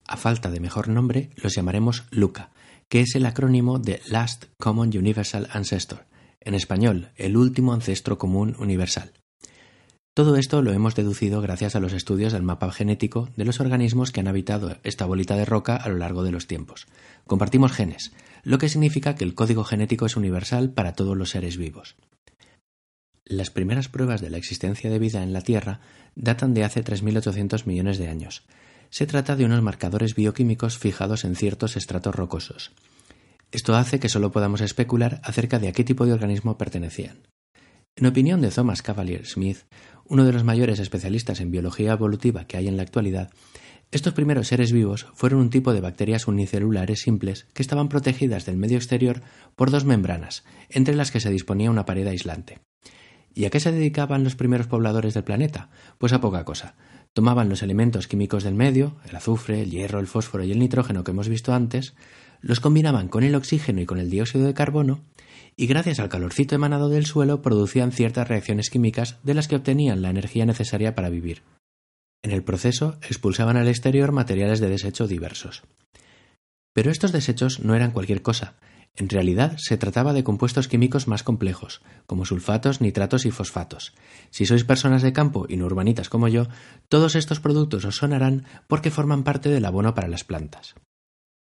A 0.07 0.17
falta 0.17 0.51
de 0.51 0.61
mejor 0.61 0.89
nombre, 0.89 1.29
los 1.37 1.55
llamaremos 1.55 2.05
LUCA, 2.13 2.49
que 2.89 3.03
es 3.03 3.15
el 3.15 3.27
acrónimo 3.27 3.79
de 3.79 4.01
Last 4.07 4.47
Common 4.59 4.97
Universal 4.97 5.49
Ancestor, 5.53 6.07
en 6.41 6.55
español, 6.55 7.11
el 7.17 7.37
último 7.37 7.75
ancestro 7.75 8.17
común 8.17 8.57
universal. 8.59 9.13
Todo 10.13 10.37
esto 10.37 10.61
lo 10.61 10.73
hemos 10.73 10.97
deducido 10.97 11.41
gracias 11.41 11.77
a 11.77 11.81
los 11.81 11.93
estudios 11.93 12.33
del 12.33 12.43
mapa 12.43 12.73
genético 12.73 13.29
de 13.37 13.45
los 13.45 13.61
organismos 13.61 14.11
que 14.11 14.19
han 14.19 14.27
habitado 14.27 14.77
esta 14.83 15.07
bolita 15.07 15.37
de 15.37 15.45
roca 15.45 15.77
a 15.77 15.89
lo 15.89 15.99
largo 15.99 16.25
de 16.25 16.33
los 16.33 16.49
tiempos. 16.49 16.89
Compartimos 17.27 17.71
genes, 17.71 18.13
lo 18.43 18.59
que 18.59 18.69
significa 18.69 19.15
que 19.15 19.23
el 19.23 19.35
código 19.35 19.63
genético 19.63 20.07
es 20.07 20.17
universal 20.17 20.71
para 20.71 20.95
todos 20.95 21.17
los 21.17 21.31
seres 21.31 21.57
vivos. 21.57 21.95
Las 23.25 23.51
primeras 23.51 23.89
pruebas 23.89 24.21
de 24.21 24.31
la 24.31 24.39
existencia 24.39 24.91
de 24.91 24.99
vida 24.99 25.23
en 25.23 25.33
la 25.33 25.43
Tierra 25.43 25.81
datan 26.17 26.55
de 26.55 26.65
hace 26.65 26.83
3.800 26.83 27.65
millones 27.67 27.99
de 27.99 28.09
años. 28.09 28.43
Se 28.89 29.07
trata 29.07 29.37
de 29.37 29.45
unos 29.45 29.63
marcadores 29.63 30.17
bioquímicos 30.17 30.77
fijados 30.77 31.25
en 31.25 31.37
ciertos 31.37 31.77
estratos 31.77 32.17
rocosos. 32.17 32.73
Esto 33.53 33.77
hace 33.77 34.01
que 34.01 34.09
solo 34.09 34.33
podamos 34.33 34.61
especular 34.61 35.21
acerca 35.23 35.61
de 35.61 35.69
a 35.69 35.73
qué 35.73 35.85
tipo 35.85 36.07
de 36.07 36.13
organismo 36.13 36.59
pertenecían. 36.59 37.21
En 37.97 38.07
opinión 38.07 38.41
de 38.41 38.51
Thomas 38.51 38.83
Cavalier 38.83 39.27
Smith, 39.27 39.59
uno 40.05 40.25
de 40.25 40.33
los 40.33 40.45
mayores 40.45 40.79
especialistas 40.79 41.41
en 41.41 41.51
biología 41.51 41.93
evolutiva 41.93 42.47
que 42.47 42.57
hay 42.57 42.69
en 42.69 42.77
la 42.77 42.83
actualidad, 42.83 43.31
estos 43.93 44.15
primeros 44.15 44.47
seres 44.47 44.71
vivos 44.73 45.09
fueron 45.15 45.41
un 45.41 45.51
tipo 45.51 45.73
de 45.73 45.81
bacterias 45.81 46.29
unicelulares 46.29 47.01
simples 47.01 47.49
que 47.53 47.63
estaban 47.63 47.89
protegidas 47.89 48.47
del 48.47 48.57
medio 48.57 48.77
exterior 48.77 49.23
por 49.57 49.73
dos 49.73 49.85
membranas, 49.85 50.45
entre 50.69 50.95
las 50.95 51.11
que 51.11 51.19
se 51.19 51.31
disponía 51.31 51.71
una 51.71 51.85
pared 51.85 52.07
aislante. 52.07 52.61
¿Y 53.35 53.45
a 53.45 53.51
qué 53.51 53.59
se 53.59 53.73
dedicaban 53.73 54.23
los 54.23 54.37
primeros 54.37 54.69
pobladores 54.69 55.15
del 55.15 55.25
planeta? 55.25 55.71
Pues 55.99 56.13
a 56.13 56.21
poca 56.21 56.45
cosa. 56.45 56.77
Tomaban 57.13 57.49
los 57.49 57.63
elementos 57.63 58.07
químicos 58.07 58.45
del 58.45 58.55
medio, 58.55 58.97
el 59.09 59.17
azufre, 59.17 59.63
el 59.63 59.71
hierro, 59.71 59.99
el 59.99 60.07
fósforo 60.07 60.45
y 60.45 60.53
el 60.53 60.61
nitrógeno 60.61 61.03
que 61.03 61.11
hemos 61.11 61.29
visto 61.29 61.53
antes, 61.53 61.95
los 62.41 62.61
combinaban 62.61 63.09
con 63.09 63.25
el 63.25 63.35
oxígeno 63.35 63.81
y 63.81 63.87
con 63.87 63.99
el 63.99 64.11
dióxido 64.11 64.47
de 64.47 64.55
carbono, 64.55 65.01
y 65.61 65.67
gracias 65.67 66.01
al 66.01 66.09
calorcito 66.09 66.55
emanado 66.55 66.89
del 66.89 67.05
suelo 67.05 67.43
producían 67.43 67.93
ciertas 67.93 68.27
reacciones 68.27 68.71
químicas 68.71 69.19
de 69.25 69.35
las 69.35 69.47
que 69.47 69.57
obtenían 69.57 70.01
la 70.01 70.09
energía 70.09 70.47
necesaria 70.47 70.95
para 70.95 71.11
vivir. 71.11 71.43
En 72.23 72.31
el 72.31 72.43
proceso 72.43 72.97
expulsaban 73.03 73.59
al 73.59 73.69
exterior 73.69 74.11
materiales 74.11 74.61
de 74.61 74.71
desecho 74.71 75.07
diversos. 75.07 75.65
Pero 76.73 76.91
estos 76.91 77.13
desechos 77.13 77.61
no 77.61 77.75
eran 77.75 77.91
cualquier 77.91 78.23
cosa. 78.23 78.55
En 78.97 79.11
realidad 79.11 79.59
se 79.59 79.77
trataba 79.77 80.15
de 80.15 80.25
compuestos 80.25 80.67
químicos 80.67 81.09
más 81.09 81.23
complejos, 81.23 81.83
como 82.07 82.25
sulfatos, 82.25 82.81
nitratos 82.81 83.27
y 83.27 83.31
fosfatos. 83.31 83.93
Si 84.31 84.47
sois 84.47 84.65
personas 84.65 85.03
de 85.03 85.13
campo 85.13 85.45
y 85.47 85.59
no 85.59 85.67
urbanitas 85.67 86.09
como 86.09 86.29
yo, 86.29 86.47
todos 86.89 87.17
estos 87.17 87.41
productos 87.41 87.85
os 87.85 87.97
sonarán 87.97 88.47
porque 88.67 88.91
forman 88.91 89.25
parte 89.25 89.51
del 89.51 89.67
abono 89.67 89.95
para 89.95 90.09
las 90.09 90.25
plantas. 90.25 90.75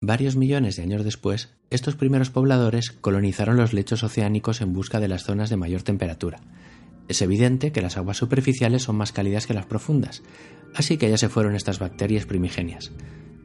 Varios 0.01 0.35
millones 0.35 0.75
de 0.75 0.83
años 0.83 1.03
después, 1.03 1.49
estos 1.69 1.95
primeros 1.95 2.29
pobladores 2.29 2.91
colonizaron 2.91 3.57
los 3.57 3.73
lechos 3.73 4.03
oceánicos 4.03 4.61
en 4.61 4.73
busca 4.73 4.99
de 4.99 5.07
las 5.07 5.23
zonas 5.23 5.49
de 5.49 5.57
mayor 5.57 5.83
temperatura. 5.83 6.41
Es 7.07 7.21
evidente 7.21 7.71
que 7.71 7.81
las 7.81 7.97
aguas 7.97 8.17
superficiales 8.17 8.83
son 8.83 8.97
más 8.97 9.11
cálidas 9.11 9.47
que 9.47 9.53
las 9.53 9.65
profundas, 9.65 10.21
así 10.73 10.97
que 10.97 11.09
ya 11.09 11.17
se 11.17 11.29
fueron 11.29 11.55
estas 11.55 11.79
bacterias 11.79 12.25
primigenias. 12.25 12.91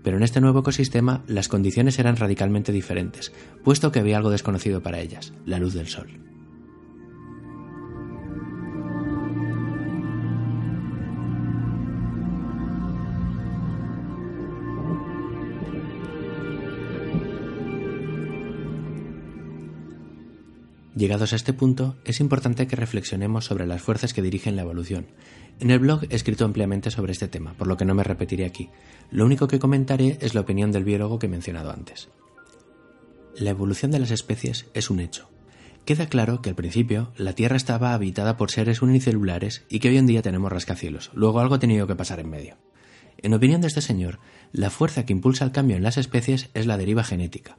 Pero 0.03 0.17
en 0.17 0.23
este 0.23 0.41
nuevo 0.41 0.61
ecosistema 0.61 1.23
las 1.27 1.49
condiciones 1.49 1.99
eran 1.99 2.17
radicalmente 2.17 2.73
diferentes, 2.73 3.33
puesto 3.63 3.93
que 3.93 4.01
había 4.01 4.17
algo 4.17 4.31
desconocido 4.31 4.83
para 4.83 5.01
ellas, 5.01 5.33
la 5.47 5.59
luz 5.59 5.75
del 5.75 5.89
sol. 5.89 6.09
Llegados 21.01 21.33
a 21.33 21.37
este 21.37 21.55
punto, 21.55 21.97
es 22.05 22.21
importante 22.21 22.67
que 22.67 22.77
reflexionemos 22.77 23.47
sobre 23.47 23.67
las 23.67 23.81
fuerzas 23.81 24.13
que 24.13 24.21
dirigen 24.21 24.55
la 24.55 24.61
evolución. 24.61 25.07
En 25.59 25.71
el 25.71 25.79
blog 25.79 26.03
he 26.11 26.15
escrito 26.15 26.45
ampliamente 26.45 26.91
sobre 26.91 27.13
este 27.13 27.27
tema, 27.27 27.55
por 27.55 27.69
lo 27.69 27.79
que 27.79 27.87
no 27.87 27.95
me 27.95 28.05
repetiré 28.05 28.45
aquí. 28.45 28.69
Lo 29.11 29.25
único 29.25 29.49
que 29.49 29.59
comentaré 29.59 30.19
es 30.21 30.35
la 30.35 30.43
opinión 30.43 30.73
del 30.73 30.85
biólogo 30.85 31.19
que 31.19 31.25
he 31.25 31.31
mencionado 31.31 31.71
antes. 31.71 32.11
La 33.35 33.49
evolución 33.49 33.91
de 33.93 33.99
las 33.99 34.11
especies 34.11 34.67
es 34.75 34.91
un 34.91 35.01
hecho. 35.01 35.31
Queda 35.87 36.07
claro 36.07 36.43
que 36.43 36.51
al 36.51 36.55
principio 36.55 37.15
la 37.17 37.33
Tierra 37.33 37.57
estaba 37.57 37.95
habitada 37.95 38.37
por 38.37 38.51
seres 38.51 38.83
unicelulares 38.83 39.65
y 39.71 39.79
que 39.79 39.89
hoy 39.89 39.97
en 39.97 40.07
día 40.07 40.21
tenemos 40.21 40.53
rascacielos. 40.53 41.13
Luego 41.15 41.41
algo 41.41 41.55
ha 41.55 41.61
tenido 41.61 41.87
que 41.87 41.97
pasar 41.97 42.21
en 42.21 42.29
medio. 42.29 42.59
En 43.17 43.33
opinión 43.33 43.63
de 43.63 43.69
este 43.69 43.81
señor, 43.81 44.19
la 44.53 44.69
fuerza 44.69 45.07
que 45.07 45.15
impulsa 45.15 45.47
el 45.47 45.53
cambio 45.53 45.79
en 45.79 45.83
las 45.83 45.97
especies 45.97 46.51
es 46.53 46.67
la 46.67 46.77
deriva 46.77 47.05
genética. 47.05 47.57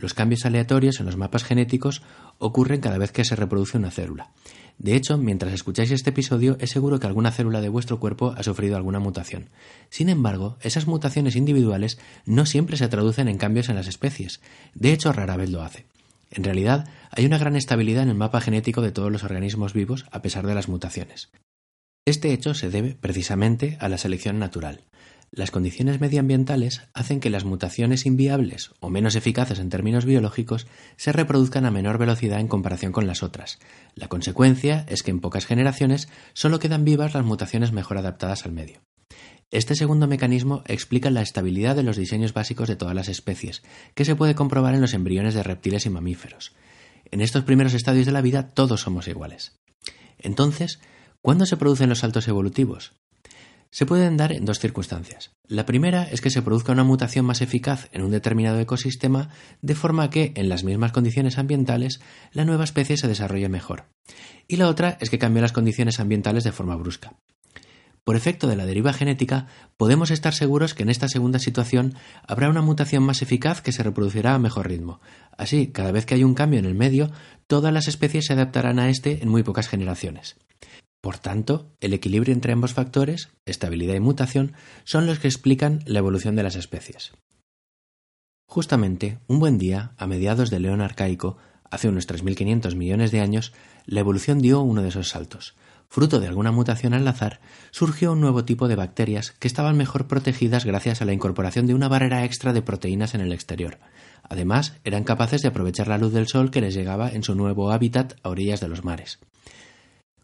Los 0.00 0.14
cambios 0.14 0.46
aleatorios 0.46 0.98
en 0.98 1.06
los 1.06 1.18
mapas 1.18 1.44
genéticos 1.44 2.02
ocurren 2.38 2.80
cada 2.80 2.96
vez 2.96 3.12
que 3.12 3.24
se 3.24 3.36
reproduce 3.36 3.76
una 3.76 3.90
célula. 3.90 4.32
De 4.78 4.96
hecho, 4.96 5.18
mientras 5.18 5.52
escucháis 5.52 5.90
este 5.90 6.08
episodio, 6.08 6.56
es 6.58 6.70
seguro 6.70 6.98
que 6.98 7.06
alguna 7.06 7.32
célula 7.32 7.60
de 7.60 7.68
vuestro 7.68 8.00
cuerpo 8.00 8.32
ha 8.34 8.42
sufrido 8.42 8.76
alguna 8.76 8.98
mutación. 8.98 9.50
Sin 9.90 10.08
embargo, 10.08 10.56
esas 10.62 10.86
mutaciones 10.86 11.36
individuales 11.36 11.98
no 12.24 12.46
siempre 12.46 12.78
se 12.78 12.88
traducen 12.88 13.28
en 13.28 13.36
cambios 13.36 13.68
en 13.68 13.76
las 13.76 13.88
especies. 13.88 14.40
De 14.74 14.92
hecho, 14.94 15.12
rara 15.12 15.36
vez 15.36 15.50
lo 15.50 15.62
hace. 15.62 15.84
En 16.30 16.44
realidad, 16.44 16.88
hay 17.10 17.26
una 17.26 17.36
gran 17.36 17.56
estabilidad 17.56 18.04
en 18.04 18.08
el 18.08 18.14
mapa 18.14 18.40
genético 18.40 18.80
de 18.80 18.92
todos 18.92 19.12
los 19.12 19.22
organismos 19.22 19.74
vivos 19.74 20.06
a 20.10 20.22
pesar 20.22 20.46
de 20.46 20.54
las 20.54 20.68
mutaciones. 20.68 21.30
Este 22.06 22.32
hecho 22.32 22.54
se 22.54 22.70
debe 22.70 22.94
precisamente 22.94 23.76
a 23.80 23.90
la 23.90 23.98
selección 23.98 24.38
natural. 24.38 24.80
Las 25.32 25.52
condiciones 25.52 26.00
medioambientales 26.00 26.82
hacen 26.92 27.20
que 27.20 27.30
las 27.30 27.44
mutaciones 27.44 28.04
inviables 28.04 28.72
o 28.80 28.90
menos 28.90 29.14
eficaces 29.14 29.60
en 29.60 29.70
términos 29.70 30.04
biológicos 30.04 30.66
se 30.96 31.12
reproduzcan 31.12 31.64
a 31.66 31.70
menor 31.70 31.98
velocidad 31.98 32.40
en 32.40 32.48
comparación 32.48 32.90
con 32.90 33.06
las 33.06 33.22
otras. 33.22 33.60
La 33.94 34.08
consecuencia 34.08 34.84
es 34.88 35.04
que 35.04 35.12
en 35.12 35.20
pocas 35.20 35.46
generaciones 35.46 36.08
solo 36.32 36.58
quedan 36.58 36.84
vivas 36.84 37.14
las 37.14 37.24
mutaciones 37.24 37.70
mejor 37.70 37.98
adaptadas 37.98 38.44
al 38.44 38.50
medio. 38.50 38.80
Este 39.52 39.76
segundo 39.76 40.08
mecanismo 40.08 40.64
explica 40.66 41.10
la 41.10 41.22
estabilidad 41.22 41.76
de 41.76 41.84
los 41.84 41.96
diseños 41.96 42.32
básicos 42.32 42.66
de 42.68 42.74
todas 42.74 42.96
las 42.96 43.08
especies, 43.08 43.62
que 43.94 44.04
se 44.04 44.16
puede 44.16 44.34
comprobar 44.34 44.74
en 44.74 44.80
los 44.80 44.94
embriones 44.94 45.34
de 45.34 45.44
reptiles 45.44 45.86
y 45.86 45.90
mamíferos. 45.90 46.56
En 47.12 47.20
estos 47.20 47.44
primeros 47.44 47.74
estadios 47.74 48.06
de 48.06 48.12
la 48.12 48.20
vida 48.20 48.48
todos 48.48 48.80
somos 48.80 49.06
iguales. 49.06 49.60
Entonces, 50.18 50.80
¿cuándo 51.22 51.46
se 51.46 51.56
producen 51.56 51.88
los 51.88 52.00
saltos 52.00 52.26
evolutivos? 52.26 52.94
Se 53.72 53.86
pueden 53.86 54.16
dar 54.16 54.32
en 54.32 54.44
dos 54.44 54.58
circunstancias. 54.58 55.30
La 55.46 55.64
primera 55.64 56.02
es 56.02 56.20
que 56.20 56.30
se 56.30 56.42
produzca 56.42 56.72
una 56.72 56.82
mutación 56.82 57.24
más 57.24 57.40
eficaz 57.40 57.88
en 57.92 58.02
un 58.02 58.10
determinado 58.10 58.58
ecosistema 58.58 59.28
de 59.62 59.76
forma 59.76 60.10
que, 60.10 60.32
en 60.34 60.48
las 60.48 60.64
mismas 60.64 60.90
condiciones 60.90 61.38
ambientales, 61.38 62.00
la 62.32 62.44
nueva 62.44 62.64
especie 62.64 62.96
se 62.96 63.06
desarrolle 63.06 63.48
mejor. 63.48 63.84
Y 64.48 64.56
la 64.56 64.68
otra 64.68 64.98
es 65.00 65.08
que 65.08 65.20
cambien 65.20 65.42
las 65.42 65.52
condiciones 65.52 66.00
ambientales 66.00 66.42
de 66.42 66.50
forma 66.50 66.74
brusca. 66.74 67.14
Por 68.02 68.16
efecto 68.16 68.48
de 68.48 68.56
la 68.56 68.66
deriva 68.66 68.92
genética, 68.92 69.46
podemos 69.76 70.10
estar 70.10 70.34
seguros 70.34 70.74
que 70.74 70.82
en 70.82 70.90
esta 70.90 71.06
segunda 71.06 71.38
situación 71.38 71.94
habrá 72.26 72.48
una 72.48 72.62
mutación 72.62 73.04
más 73.04 73.22
eficaz 73.22 73.60
que 73.60 73.70
se 73.70 73.84
reproducirá 73.84 74.34
a 74.34 74.40
mejor 74.40 74.68
ritmo. 74.68 75.00
Así, 75.36 75.68
cada 75.68 75.92
vez 75.92 76.06
que 76.06 76.14
hay 76.14 76.24
un 76.24 76.34
cambio 76.34 76.58
en 76.58 76.64
el 76.64 76.74
medio, 76.74 77.12
todas 77.46 77.72
las 77.72 77.86
especies 77.86 78.26
se 78.26 78.32
adaptarán 78.32 78.80
a 78.80 78.88
este 78.88 79.22
en 79.22 79.28
muy 79.28 79.44
pocas 79.44 79.68
generaciones. 79.68 80.36
Por 81.00 81.18
tanto, 81.18 81.72
el 81.80 81.94
equilibrio 81.94 82.34
entre 82.34 82.52
ambos 82.52 82.74
factores, 82.74 83.30
estabilidad 83.46 83.94
y 83.94 84.00
mutación, 84.00 84.52
son 84.84 85.06
los 85.06 85.18
que 85.18 85.28
explican 85.28 85.80
la 85.86 85.98
evolución 85.98 86.36
de 86.36 86.42
las 86.42 86.56
especies. 86.56 87.12
Justamente, 88.46 89.18
un 89.26 89.38
buen 89.38 89.58
día, 89.58 89.92
a 89.96 90.06
mediados 90.06 90.50
del 90.50 90.62
León 90.62 90.80
arcaico, 90.80 91.38
hace 91.70 91.88
unos 91.88 92.08
3.500 92.08 92.74
millones 92.74 93.12
de 93.12 93.20
años, 93.20 93.52
la 93.86 94.00
evolución 94.00 94.40
dio 94.40 94.60
uno 94.60 94.82
de 94.82 94.88
esos 94.88 95.08
saltos. 95.08 95.54
Fruto 95.88 96.20
de 96.20 96.28
alguna 96.28 96.52
mutación 96.52 96.92
al 96.92 97.08
azar, 97.08 97.40
surgió 97.70 98.12
un 98.12 98.20
nuevo 98.20 98.44
tipo 98.44 98.68
de 98.68 98.76
bacterias 98.76 99.32
que 99.32 99.48
estaban 99.48 99.76
mejor 99.76 100.06
protegidas 100.06 100.64
gracias 100.64 101.00
a 101.00 101.04
la 101.04 101.12
incorporación 101.12 101.66
de 101.66 101.74
una 101.74 101.88
barrera 101.88 102.24
extra 102.24 102.52
de 102.52 102.62
proteínas 102.62 103.14
en 103.14 103.22
el 103.22 103.32
exterior. 103.32 103.78
Además, 104.22 104.76
eran 104.84 105.04
capaces 105.04 105.42
de 105.42 105.48
aprovechar 105.48 105.88
la 105.88 105.98
luz 105.98 106.12
del 106.12 106.28
sol 106.28 106.50
que 106.50 106.60
les 106.60 106.74
llegaba 106.74 107.08
en 107.10 107.22
su 107.22 107.34
nuevo 107.34 107.72
hábitat 107.72 108.14
a 108.22 108.28
orillas 108.28 108.60
de 108.60 108.68
los 108.68 108.84
mares. 108.84 109.18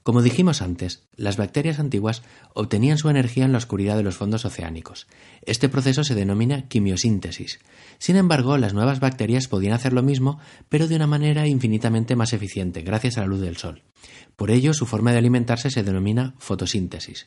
Como 0.07 0.23
dijimos 0.23 0.63
antes, 0.63 1.03
las 1.17 1.37
bacterias 1.37 1.81
antiguas 1.81 2.23
obtenían 2.55 2.97
su 2.97 3.09
energía 3.09 3.45
en 3.45 3.51
la 3.51 3.59
oscuridad 3.59 3.97
de 3.97 4.05
los 4.05 4.17
fondos 4.17 4.45
oceánicos. 4.45 5.09
Este 5.43 5.69
proceso 5.69 6.05
se 6.05 6.15
denomina 6.15 6.69
quimiosíntesis. 6.69 7.59
Sin 7.99 8.15
embargo, 8.15 8.57
las 8.57 8.73
nuevas 8.73 9.01
bacterias 9.01 9.49
podían 9.49 9.73
hacer 9.73 9.93
lo 9.93 10.05
mismo, 10.05 10.39
pero 10.69 10.87
de 10.87 10.95
una 10.95 11.09
manera 11.09 11.49
infinitamente 11.49 12.15
más 12.15 12.33
eficiente, 12.33 12.83
gracias 12.83 13.19
a 13.19 13.23
la 13.23 13.27
luz 13.27 13.41
del 13.41 13.57
sol. 13.57 13.83
Por 14.37 14.53
ello, 14.53 14.75
su 14.75 14.87
forma 14.87 15.11
de 15.11 15.19
alimentarse 15.19 15.73
se 15.73 15.83
denomina 15.83 16.37
fotosíntesis. 16.39 17.27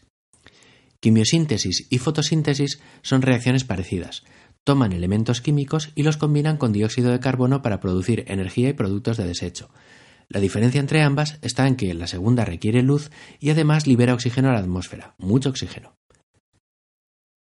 Quimiosíntesis 1.02 1.86
y 1.90 1.98
fotosíntesis 1.98 2.80
son 3.02 3.24
reacciones 3.24 3.66
parecidas. 3.66 4.24
Toman 4.64 4.94
elementos 4.94 5.42
químicos 5.42 5.92
y 5.96 6.04
los 6.04 6.16
combinan 6.16 6.56
con 6.56 6.72
dióxido 6.72 7.12
de 7.12 7.20
carbono 7.20 7.62
para 7.62 7.82
producir 7.82 8.24
energía 8.28 8.70
y 8.70 8.74
productos 8.74 9.18
de 9.18 9.28
desecho. 9.28 9.70
La 10.30 10.40
diferencia 10.40 10.80
entre 10.80 11.02
ambas 11.02 11.40
está 11.42 11.68
en 11.68 11.76
que 11.76 11.92
la 11.96 12.06
segunda 12.06 12.46
requiere 12.46 12.84
luz 12.84 13.10
y 13.40 13.50
además 13.50 13.88
libera 13.88 14.14
oxígeno 14.14 14.50
a 14.50 14.54
la 14.54 14.60
atmósfera, 14.60 15.16
mucho 15.18 15.50
oxígeno. 15.50 15.98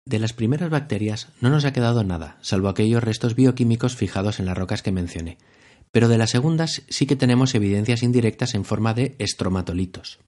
De 0.07 0.19
las 0.19 0.33
primeras 0.33 0.71
bacterias 0.71 1.29
no 1.43 1.51
nos 1.51 1.67
ha 1.67 1.75
quedado 1.75 2.03
nada, 2.03 2.39
salvo 2.41 2.71
aquellos 2.71 3.05
restos 3.05 3.35
bioquímicos 3.35 3.95
fijados 3.95 4.41
en 4.41 4.47
las 4.47 4.57
rocas 4.57 4.81
que 4.81 4.91
mencioné, 4.91 5.37
pero 5.93 6.09
de 6.09 6.17
las 6.17 6.31
segundas 6.31 6.83
sí 6.89 7.05
que 7.05 7.15
tenemos 7.15 7.55
evidencias 7.55 8.03
indirectas 8.03 8.55
en 8.55 8.65
forma 8.65 8.95
de 8.95 9.17
estromatolitos. 9.19 10.19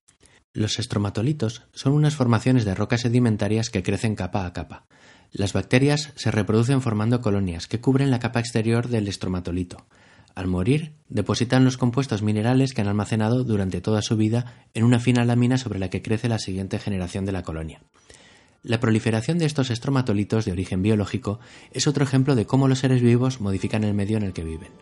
Los 0.52 0.79
estromatolitos 0.79 1.62
son 1.73 1.95
unas 1.95 2.14
formaciones 2.14 2.67
de 2.67 2.75
rocas 2.75 3.00
sedimentarias 3.00 3.71
que 3.71 3.83
crecen 3.83 4.17
capa 4.17 4.45
a 4.45 4.52
capa. 4.52 4.85
Las 5.33 5.55
bacterias 5.55 6.12
se 6.17 6.31
reproducen 6.31 6.83
formando 6.83 7.23
colonias 7.23 7.67
que 7.67 7.81
cubren 7.81 8.11
la 8.11 8.19
capa 8.19 8.40
exterior 8.40 8.88
del 8.88 9.09
estromatolito. 9.09 9.87
Al 10.40 10.49
morir, 10.49 10.94
depositan 11.09 11.64
los 11.64 11.76
compuestos 11.76 12.23
minerales 12.23 12.75
que 12.75 12.80
han 12.80 12.88
almacenado 12.88 13.44
durante 13.44 13.80
toda 13.80 14.02
su 14.02 14.16
vida 14.16 14.66
en 14.75 14.85
una 14.85 14.99
fina 14.99 15.25
lámina 15.25 15.59
sobre 15.59 15.78
la 15.78 15.90
que 15.90 16.02
crece 16.02 16.28
la 16.28 16.38
siguiente 16.38 16.78
generación 16.78 17.25
de 17.25 17.32
la 17.32 17.42
colonia. 17.42 17.82
La 18.62 18.80
proliferación 18.80 19.38
de 19.38 19.47
estos 19.47 19.70
estromatolitos 19.70 20.44
de 20.44 20.52
origen 20.52 20.82
biológico 20.82 21.40
es 21.73 21.87
otro 21.87 22.04
ejemplo 22.04 22.35
de 22.35 22.47
cómo 22.47 22.68
los 22.68 22.80
seres 22.80 23.00
vivos 23.00 23.40
modifican 23.40 23.85
el 23.85 23.94
medio 23.94 24.16
en 24.16 24.23
el 24.23 24.32
que 24.32 24.44
viven. 24.44 24.73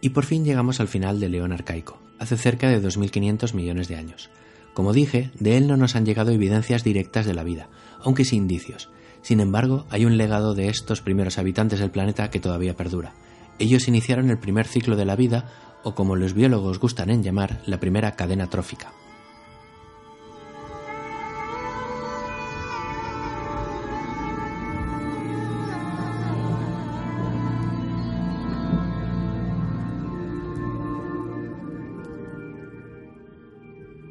Y 0.00 0.08
por 0.10 0.24
fin 0.24 0.44
llegamos 0.44 0.80
al 0.80 0.88
final 0.88 1.20
del 1.20 1.32
león 1.32 1.52
arcaico, 1.52 2.00
hace 2.18 2.36
cerca 2.36 2.68
de 2.68 2.82
2.500 2.82 3.54
millones 3.54 3.86
de 3.88 3.96
años. 3.96 4.30
Como 4.74 4.92
dije, 4.92 5.30
de 5.38 5.56
él 5.56 5.68
no 5.68 5.76
nos 5.76 5.94
han 5.94 6.06
llegado 6.06 6.32
evidencias 6.32 6.82
directas 6.82 7.26
de 7.26 7.34
la 7.34 7.44
vida, 7.44 7.68
aunque 8.00 8.24
sí 8.24 8.36
indicios. 8.36 8.88
Sin 9.22 9.38
embargo, 9.38 9.86
hay 9.90 10.04
un 10.04 10.16
legado 10.16 10.54
de 10.54 10.68
estos 10.68 11.00
primeros 11.00 11.38
habitantes 11.38 11.78
del 11.78 11.90
planeta 11.90 12.30
que 12.30 12.40
todavía 12.40 12.74
perdura. 12.74 13.14
Ellos 13.62 13.86
iniciaron 13.86 14.28
el 14.28 14.40
primer 14.40 14.66
ciclo 14.66 14.96
de 14.96 15.04
la 15.04 15.14
vida, 15.14 15.78
o 15.84 15.94
como 15.94 16.16
los 16.16 16.34
biólogos 16.34 16.80
gustan 16.80 17.10
en 17.10 17.22
llamar, 17.22 17.62
la 17.64 17.78
primera 17.78 18.16
cadena 18.16 18.50
trófica. 18.50 18.92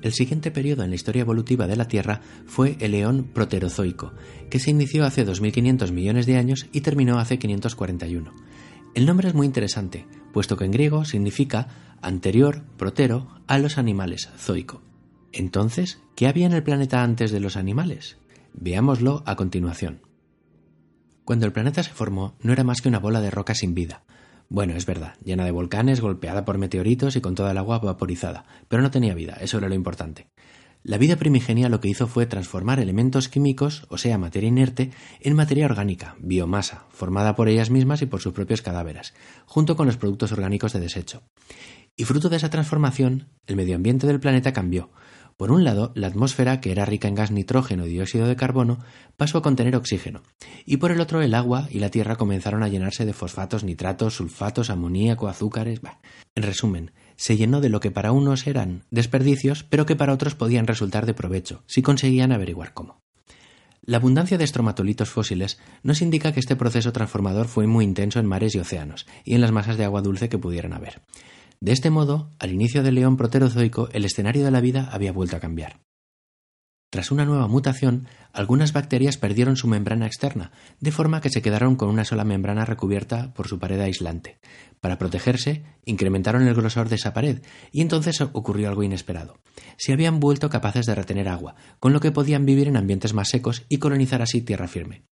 El 0.01 0.13
siguiente 0.13 0.49
periodo 0.51 0.83
en 0.83 0.91
la 0.91 0.95
historia 0.95 1.23
evolutiva 1.23 1.67
de 1.67 1.75
la 1.75 1.89
Tierra 1.89 2.21
fue 2.45 2.77
el 2.79 2.93
Eón 2.93 3.25
Proterozoico, 3.33 4.13
que 4.49 4.59
se 4.59 4.71
inició 4.71 5.03
hace 5.03 5.27
2.500 5.27 5.91
millones 5.91 6.25
de 6.25 6.37
años 6.37 6.67
y 6.71 6.79
terminó 6.79 7.19
hace 7.19 7.37
541. 7.37 8.31
El 8.93 9.05
nombre 9.05 9.29
es 9.29 9.33
muy 9.33 9.45
interesante, 9.47 10.05
puesto 10.33 10.57
que 10.57 10.65
en 10.65 10.71
griego 10.71 11.05
significa 11.05 11.67
anterior, 12.01 12.63
protero, 12.77 13.27
a 13.47 13.57
los 13.57 13.77
animales, 13.77 14.29
zoico. 14.37 14.81
Entonces, 15.31 16.01
¿qué 16.15 16.27
había 16.27 16.45
en 16.45 16.53
el 16.53 16.63
planeta 16.63 17.03
antes 17.03 17.31
de 17.31 17.39
los 17.39 17.55
animales? 17.55 18.17
Veámoslo 18.53 19.23
a 19.25 19.35
continuación. 19.35 20.01
Cuando 21.23 21.45
el 21.45 21.53
planeta 21.53 21.83
se 21.83 21.91
formó, 21.91 22.35
no 22.41 22.51
era 22.51 22.63
más 22.63 22.81
que 22.81 22.89
una 22.89 22.99
bola 22.99 23.21
de 23.21 23.31
roca 23.31 23.55
sin 23.55 23.73
vida, 23.73 24.03
bueno, 24.53 24.73
es 24.73 24.85
verdad, 24.85 25.13
llena 25.23 25.45
de 25.45 25.51
volcanes, 25.51 26.01
golpeada 26.01 26.43
por 26.43 26.57
meteoritos 26.57 27.15
y 27.15 27.21
con 27.21 27.35
toda 27.35 27.51
el 27.51 27.57
agua 27.57 27.79
vaporizada, 27.79 28.43
pero 28.67 28.83
no 28.83 28.91
tenía 28.91 29.15
vida, 29.15 29.37
eso 29.39 29.57
era 29.57 29.69
lo 29.69 29.75
importante. 29.75 30.27
La 30.83 30.97
vida 30.97 31.15
primigenia 31.15 31.69
lo 31.69 31.79
que 31.79 31.89
hizo 31.89 32.07
fue 32.07 32.25
transformar 32.25 32.79
elementos 32.79 33.29
químicos, 33.29 33.85
o 33.89 33.99
sea, 33.99 34.17
materia 34.17 34.47
inerte, 34.47 34.89
en 35.19 35.35
materia 35.35 35.65
orgánica, 35.65 36.15
biomasa, 36.19 36.85
formada 36.89 37.35
por 37.35 37.49
ellas 37.49 37.69
mismas 37.69 38.01
y 38.01 38.07
por 38.07 38.19
sus 38.19 38.33
propios 38.33 38.63
cadáveres, 38.63 39.13
junto 39.45 39.75
con 39.75 39.85
los 39.85 39.97
productos 39.97 40.31
orgánicos 40.31 40.73
de 40.73 40.79
desecho. 40.79 41.21
Y 41.95 42.05
fruto 42.05 42.29
de 42.29 42.37
esa 42.37 42.49
transformación, 42.49 43.27
el 43.45 43.57
medio 43.57 43.75
ambiente 43.75 44.07
del 44.07 44.19
planeta 44.19 44.53
cambió, 44.53 44.89
por 45.41 45.51
un 45.51 45.63
lado, 45.63 45.91
la 45.95 46.05
atmósfera, 46.05 46.61
que 46.61 46.71
era 46.71 46.85
rica 46.85 47.07
en 47.07 47.15
gas 47.15 47.31
nitrógeno 47.31 47.87
y 47.87 47.89
dióxido 47.89 48.27
de 48.27 48.35
carbono, 48.35 48.77
pasó 49.17 49.39
a 49.39 49.41
contener 49.41 49.75
oxígeno, 49.75 50.21
y 50.65 50.77
por 50.77 50.91
el 50.91 51.01
otro 51.01 51.21
el 51.21 51.33
agua 51.33 51.67
y 51.71 51.79
la 51.79 51.89
tierra 51.89 52.15
comenzaron 52.15 52.61
a 52.61 52.67
llenarse 52.67 53.05
de 53.05 53.13
fosfatos, 53.13 53.63
nitratos, 53.63 54.15
sulfatos, 54.15 54.69
amoníaco, 54.69 55.27
azúcares. 55.27 55.81
En 56.35 56.43
resumen, 56.43 56.91
se 57.21 57.37
llenó 57.37 57.61
de 57.61 57.69
lo 57.69 57.79
que 57.79 57.91
para 57.91 58.11
unos 58.13 58.47
eran 58.47 58.81
desperdicios, 58.89 59.63
pero 59.63 59.85
que 59.85 59.95
para 59.95 60.11
otros 60.11 60.33
podían 60.33 60.65
resultar 60.65 61.05
de 61.05 61.13
provecho, 61.13 61.61
si 61.67 61.83
conseguían 61.83 62.31
averiguar 62.31 62.73
cómo. 62.73 62.99
La 63.85 63.97
abundancia 63.97 64.39
de 64.39 64.43
estromatolitos 64.43 65.11
fósiles 65.11 65.59
nos 65.83 66.01
indica 66.01 66.31
que 66.31 66.39
este 66.39 66.55
proceso 66.55 66.91
transformador 66.91 67.47
fue 67.47 67.67
muy 67.67 67.85
intenso 67.85 68.19
en 68.19 68.25
mares 68.25 68.55
y 68.55 68.57
océanos, 68.57 69.05
y 69.23 69.35
en 69.35 69.41
las 69.41 69.51
masas 69.51 69.77
de 69.77 69.85
agua 69.85 70.01
dulce 70.01 70.29
que 70.29 70.39
pudieran 70.39 70.73
haber. 70.73 71.03
De 71.59 71.73
este 71.73 71.91
modo, 71.91 72.31
al 72.39 72.53
inicio 72.53 72.81
del 72.81 72.95
león 72.95 73.17
proterozoico, 73.17 73.89
el 73.91 74.03
escenario 74.03 74.43
de 74.43 74.49
la 74.49 74.59
vida 74.59 74.89
había 74.91 75.11
vuelto 75.11 75.35
a 75.35 75.41
cambiar. 75.41 75.79
Tras 76.91 77.09
una 77.09 77.23
nueva 77.23 77.47
mutación, 77.47 78.05
algunas 78.33 78.73
bacterias 78.73 79.15
perdieron 79.15 79.55
su 79.55 79.69
membrana 79.69 80.07
externa, 80.07 80.51
de 80.81 80.91
forma 80.91 81.21
que 81.21 81.29
se 81.29 81.41
quedaron 81.41 81.77
con 81.77 81.87
una 81.87 82.03
sola 82.03 82.25
membrana 82.25 82.65
recubierta 82.65 83.33
por 83.33 83.47
su 83.47 83.59
pared 83.59 83.79
aislante. 83.79 84.39
Para 84.81 84.97
protegerse, 84.97 85.63
incrementaron 85.85 86.45
el 86.45 86.53
grosor 86.53 86.89
de 86.89 86.97
esa 86.97 87.13
pared, 87.13 87.43
y 87.71 87.79
entonces 87.79 88.19
ocurrió 88.19 88.67
algo 88.67 88.83
inesperado. 88.83 89.39
Se 89.77 89.93
habían 89.93 90.19
vuelto 90.19 90.49
capaces 90.49 90.85
de 90.85 90.93
retener 90.93 91.29
agua, 91.29 91.55
con 91.79 91.93
lo 91.93 92.01
que 92.01 92.11
podían 92.11 92.45
vivir 92.45 92.67
en 92.67 92.75
ambientes 92.75 93.13
más 93.13 93.29
secos 93.29 93.65
y 93.69 93.77
colonizar 93.77 94.21
así 94.21 94.41
tierra 94.41 94.67
firme. 94.67 95.05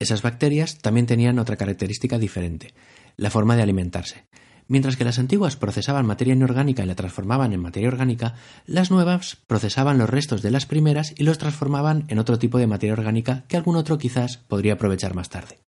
Esas 0.00 0.20
bacterias 0.20 0.78
también 0.78 1.06
tenían 1.06 1.38
otra 1.38 1.54
característica 1.54 2.18
diferente, 2.18 2.74
la 3.16 3.30
forma 3.30 3.54
de 3.54 3.62
alimentarse. 3.62 4.26
Mientras 4.66 4.96
que 4.96 5.04
las 5.04 5.18
antiguas 5.18 5.56
procesaban 5.56 6.06
materia 6.06 6.34
inorgánica 6.34 6.82
y 6.82 6.86
la 6.86 6.94
transformaban 6.94 7.52
en 7.52 7.60
materia 7.60 7.88
orgánica, 7.88 8.34
las 8.66 8.90
nuevas 8.90 9.36
procesaban 9.46 9.98
los 9.98 10.08
restos 10.08 10.42
de 10.42 10.50
las 10.50 10.66
primeras 10.66 11.12
y 11.16 11.24
los 11.24 11.38
transformaban 11.38 12.04
en 12.08 12.18
otro 12.18 12.38
tipo 12.38 12.58
de 12.58 12.66
materia 12.66 12.94
orgánica 12.94 13.44
que 13.48 13.56
algún 13.56 13.76
otro 13.76 13.98
quizás 13.98 14.38
podría 14.38 14.74
aprovechar 14.74 15.14
más 15.14 15.28
tarde. 15.28 15.58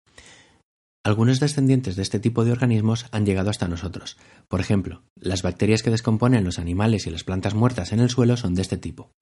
Algunos 1.05 1.39
descendientes 1.39 1.95
de 1.95 2.03
este 2.03 2.19
tipo 2.19 2.45
de 2.45 2.51
organismos 2.51 3.07
han 3.13 3.27
llegado 3.27 3.49
hasta 3.49 3.69
nosotros. 3.69 4.17
Por 4.49 4.61
ejemplo, 4.61 5.05
las 5.15 5.43
bacterias 5.43 5.85
que 5.85 5.91
descomponen 5.91 6.43
los 6.43 6.59
animales 6.59 7.07
y 7.07 7.11
las 7.11 7.23
plantas 7.23 7.55
muertas 7.55 7.93
en 7.93 8.01
el 8.01 8.11
suelo 8.11 8.37
son 8.37 8.55
de 8.55 8.63
este 8.63 8.77
tipo. 8.77 9.13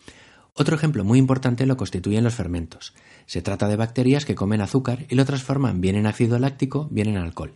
Otro 0.57 0.77
ejemplo 0.77 1.05
muy 1.05 1.19
importante 1.19 1.67
lo 1.67 1.77
constituyen 1.77 2.23
los 2.23 2.35
fermentos. 2.35 2.95
Se 3.27 3.43
trata 3.43 3.67
de 3.67 3.75
bacterias 3.75 4.25
que 4.25 4.37
comen 4.37 4.61
azúcar 4.61 5.05
y 5.11 5.17
lo 5.17 5.25
transforman 5.25 5.81
bien 5.81 5.97
en 5.97 6.07
ácido 6.07 6.39
láctico, 6.39 6.89
bien 6.93 7.09
en 7.09 7.17
alcohol. 7.17 7.55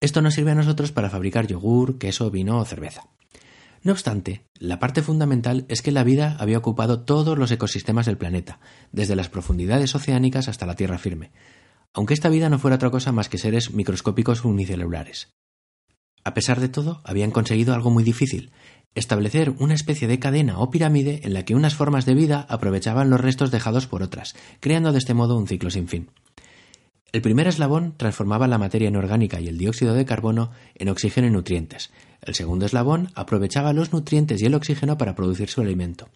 Esto 0.00 0.22
nos 0.22 0.34
sirve 0.34 0.52
a 0.52 0.54
nosotros 0.54 0.92
para 0.92 1.10
fabricar 1.10 1.46
yogur, 1.46 1.98
queso, 1.98 2.30
vino 2.30 2.58
o 2.58 2.64
cerveza. 2.64 3.04
No 3.82 3.92
obstante, 3.92 4.46
la 4.54 4.78
parte 4.78 5.02
fundamental 5.02 5.66
es 5.68 5.82
que 5.82 5.92
la 5.92 6.04
vida 6.04 6.36
había 6.38 6.58
ocupado 6.58 7.02
todos 7.02 7.36
los 7.36 7.50
ecosistemas 7.50 8.06
del 8.06 8.18
planeta, 8.18 8.60
desde 8.92 9.16
las 9.16 9.28
profundidades 9.28 9.94
oceánicas 9.94 10.48
hasta 10.48 10.66
la 10.66 10.74
tierra 10.74 10.98
firme, 10.98 11.32
aunque 11.92 12.14
esta 12.14 12.28
vida 12.30 12.48
no 12.48 12.58
fuera 12.58 12.76
otra 12.76 12.90
cosa 12.90 13.12
más 13.12 13.28
que 13.28 13.38
seres 13.38 13.72
microscópicos 13.72 14.44
unicelulares. 14.44 15.32
A 16.24 16.34
pesar 16.34 16.60
de 16.60 16.68
todo, 16.68 17.00
habían 17.04 17.30
conseguido 17.30 17.74
algo 17.74 17.90
muy 17.90 18.04
difícil, 18.04 18.52
establecer 18.94 19.54
una 19.58 19.74
especie 19.74 20.08
de 20.08 20.18
cadena 20.18 20.58
o 20.58 20.70
pirámide 20.70 21.20
en 21.24 21.34
la 21.34 21.44
que 21.44 21.54
unas 21.54 21.74
formas 21.74 22.04
de 22.04 22.14
vida 22.14 22.46
aprovechaban 22.48 23.08
los 23.08 23.20
restos 23.20 23.50
dejados 23.50 23.86
por 23.86 24.02
otras, 24.02 24.34
creando 24.60 24.92
de 24.92 24.98
este 24.98 25.14
modo 25.14 25.38
un 25.38 25.46
ciclo 25.46 25.70
sin 25.70 25.88
fin. 25.88 26.10
El 27.12 27.22
primer 27.22 27.48
eslabón 27.48 27.94
transformaba 27.96 28.46
la 28.46 28.58
materia 28.58 28.88
inorgánica 28.88 29.40
y 29.40 29.48
el 29.48 29.58
dióxido 29.58 29.94
de 29.94 30.04
carbono 30.04 30.52
en 30.76 30.88
oxígeno 30.88 31.26
y 31.26 31.30
nutrientes. 31.30 31.90
El 32.22 32.34
segundo 32.34 32.66
eslabón 32.66 33.08
aprovechaba 33.14 33.72
los 33.72 33.92
nutrientes 33.92 34.40
y 34.40 34.46
el 34.46 34.54
oxígeno 34.54 34.96
para 34.96 35.16
producir 35.16 35.48
su 35.48 35.60
alimento. 35.60 36.08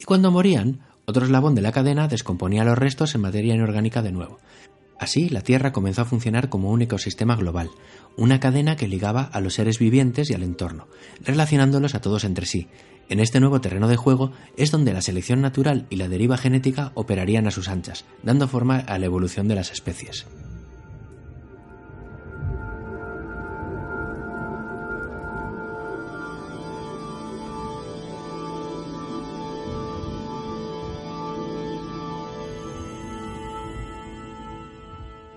Y 0.00 0.04
cuando 0.04 0.32
morían, 0.32 0.80
otro 1.04 1.24
eslabón 1.24 1.54
de 1.54 1.62
la 1.62 1.70
cadena 1.70 2.08
descomponía 2.08 2.64
los 2.64 2.78
restos 2.78 3.14
en 3.14 3.20
materia 3.20 3.54
inorgánica 3.54 4.02
de 4.02 4.10
nuevo. 4.10 4.38
Así, 4.98 5.28
la 5.28 5.40
Tierra 5.40 5.72
comenzó 5.72 6.02
a 6.02 6.04
funcionar 6.04 6.48
como 6.48 6.70
un 6.70 6.82
ecosistema 6.82 7.36
global, 7.36 7.70
una 8.16 8.40
cadena 8.40 8.76
que 8.76 8.88
ligaba 8.88 9.22
a 9.22 9.40
los 9.40 9.54
seres 9.54 9.78
vivientes 9.78 10.30
y 10.30 10.34
al 10.34 10.42
entorno, 10.42 10.88
relacionándolos 11.20 11.94
a 11.94 12.00
todos 12.00 12.24
entre 12.24 12.46
sí. 12.46 12.68
En 13.10 13.18
este 13.18 13.40
nuevo 13.40 13.60
terreno 13.60 13.88
de 13.88 13.96
juego 13.96 14.30
es 14.56 14.70
donde 14.70 14.92
la 14.92 15.02
selección 15.02 15.40
natural 15.40 15.84
y 15.90 15.96
la 15.96 16.08
deriva 16.08 16.38
genética 16.38 16.92
operarían 16.94 17.48
a 17.48 17.50
sus 17.50 17.68
anchas, 17.68 18.04
dando 18.22 18.46
forma 18.46 18.78
a 18.78 19.00
la 19.00 19.06
evolución 19.06 19.48
de 19.48 19.56
las 19.56 19.72
especies. 19.72 20.28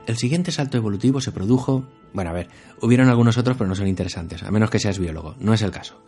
El 0.06 0.18
siguiente 0.18 0.52
salto 0.52 0.78
evolutivo 0.78 1.22
se 1.22 1.32
produjo... 1.32 1.88
Bueno, 2.14 2.30
a 2.30 2.34
ver, 2.34 2.50
hubieron 2.82 3.10
algunos 3.10 3.40
otros 3.40 3.58
pero 3.58 3.68
no 3.68 3.74
son 3.74 3.88
interesantes, 3.88 4.44
a 4.44 4.52
menos 4.52 4.70
que 4.70 4.78
seas 4.78 5.00
biólogo, 5.00 5.36
no 5.40 5.56
es 5.56 5.64
el 5.64 5.72
caso. 5.72 6.04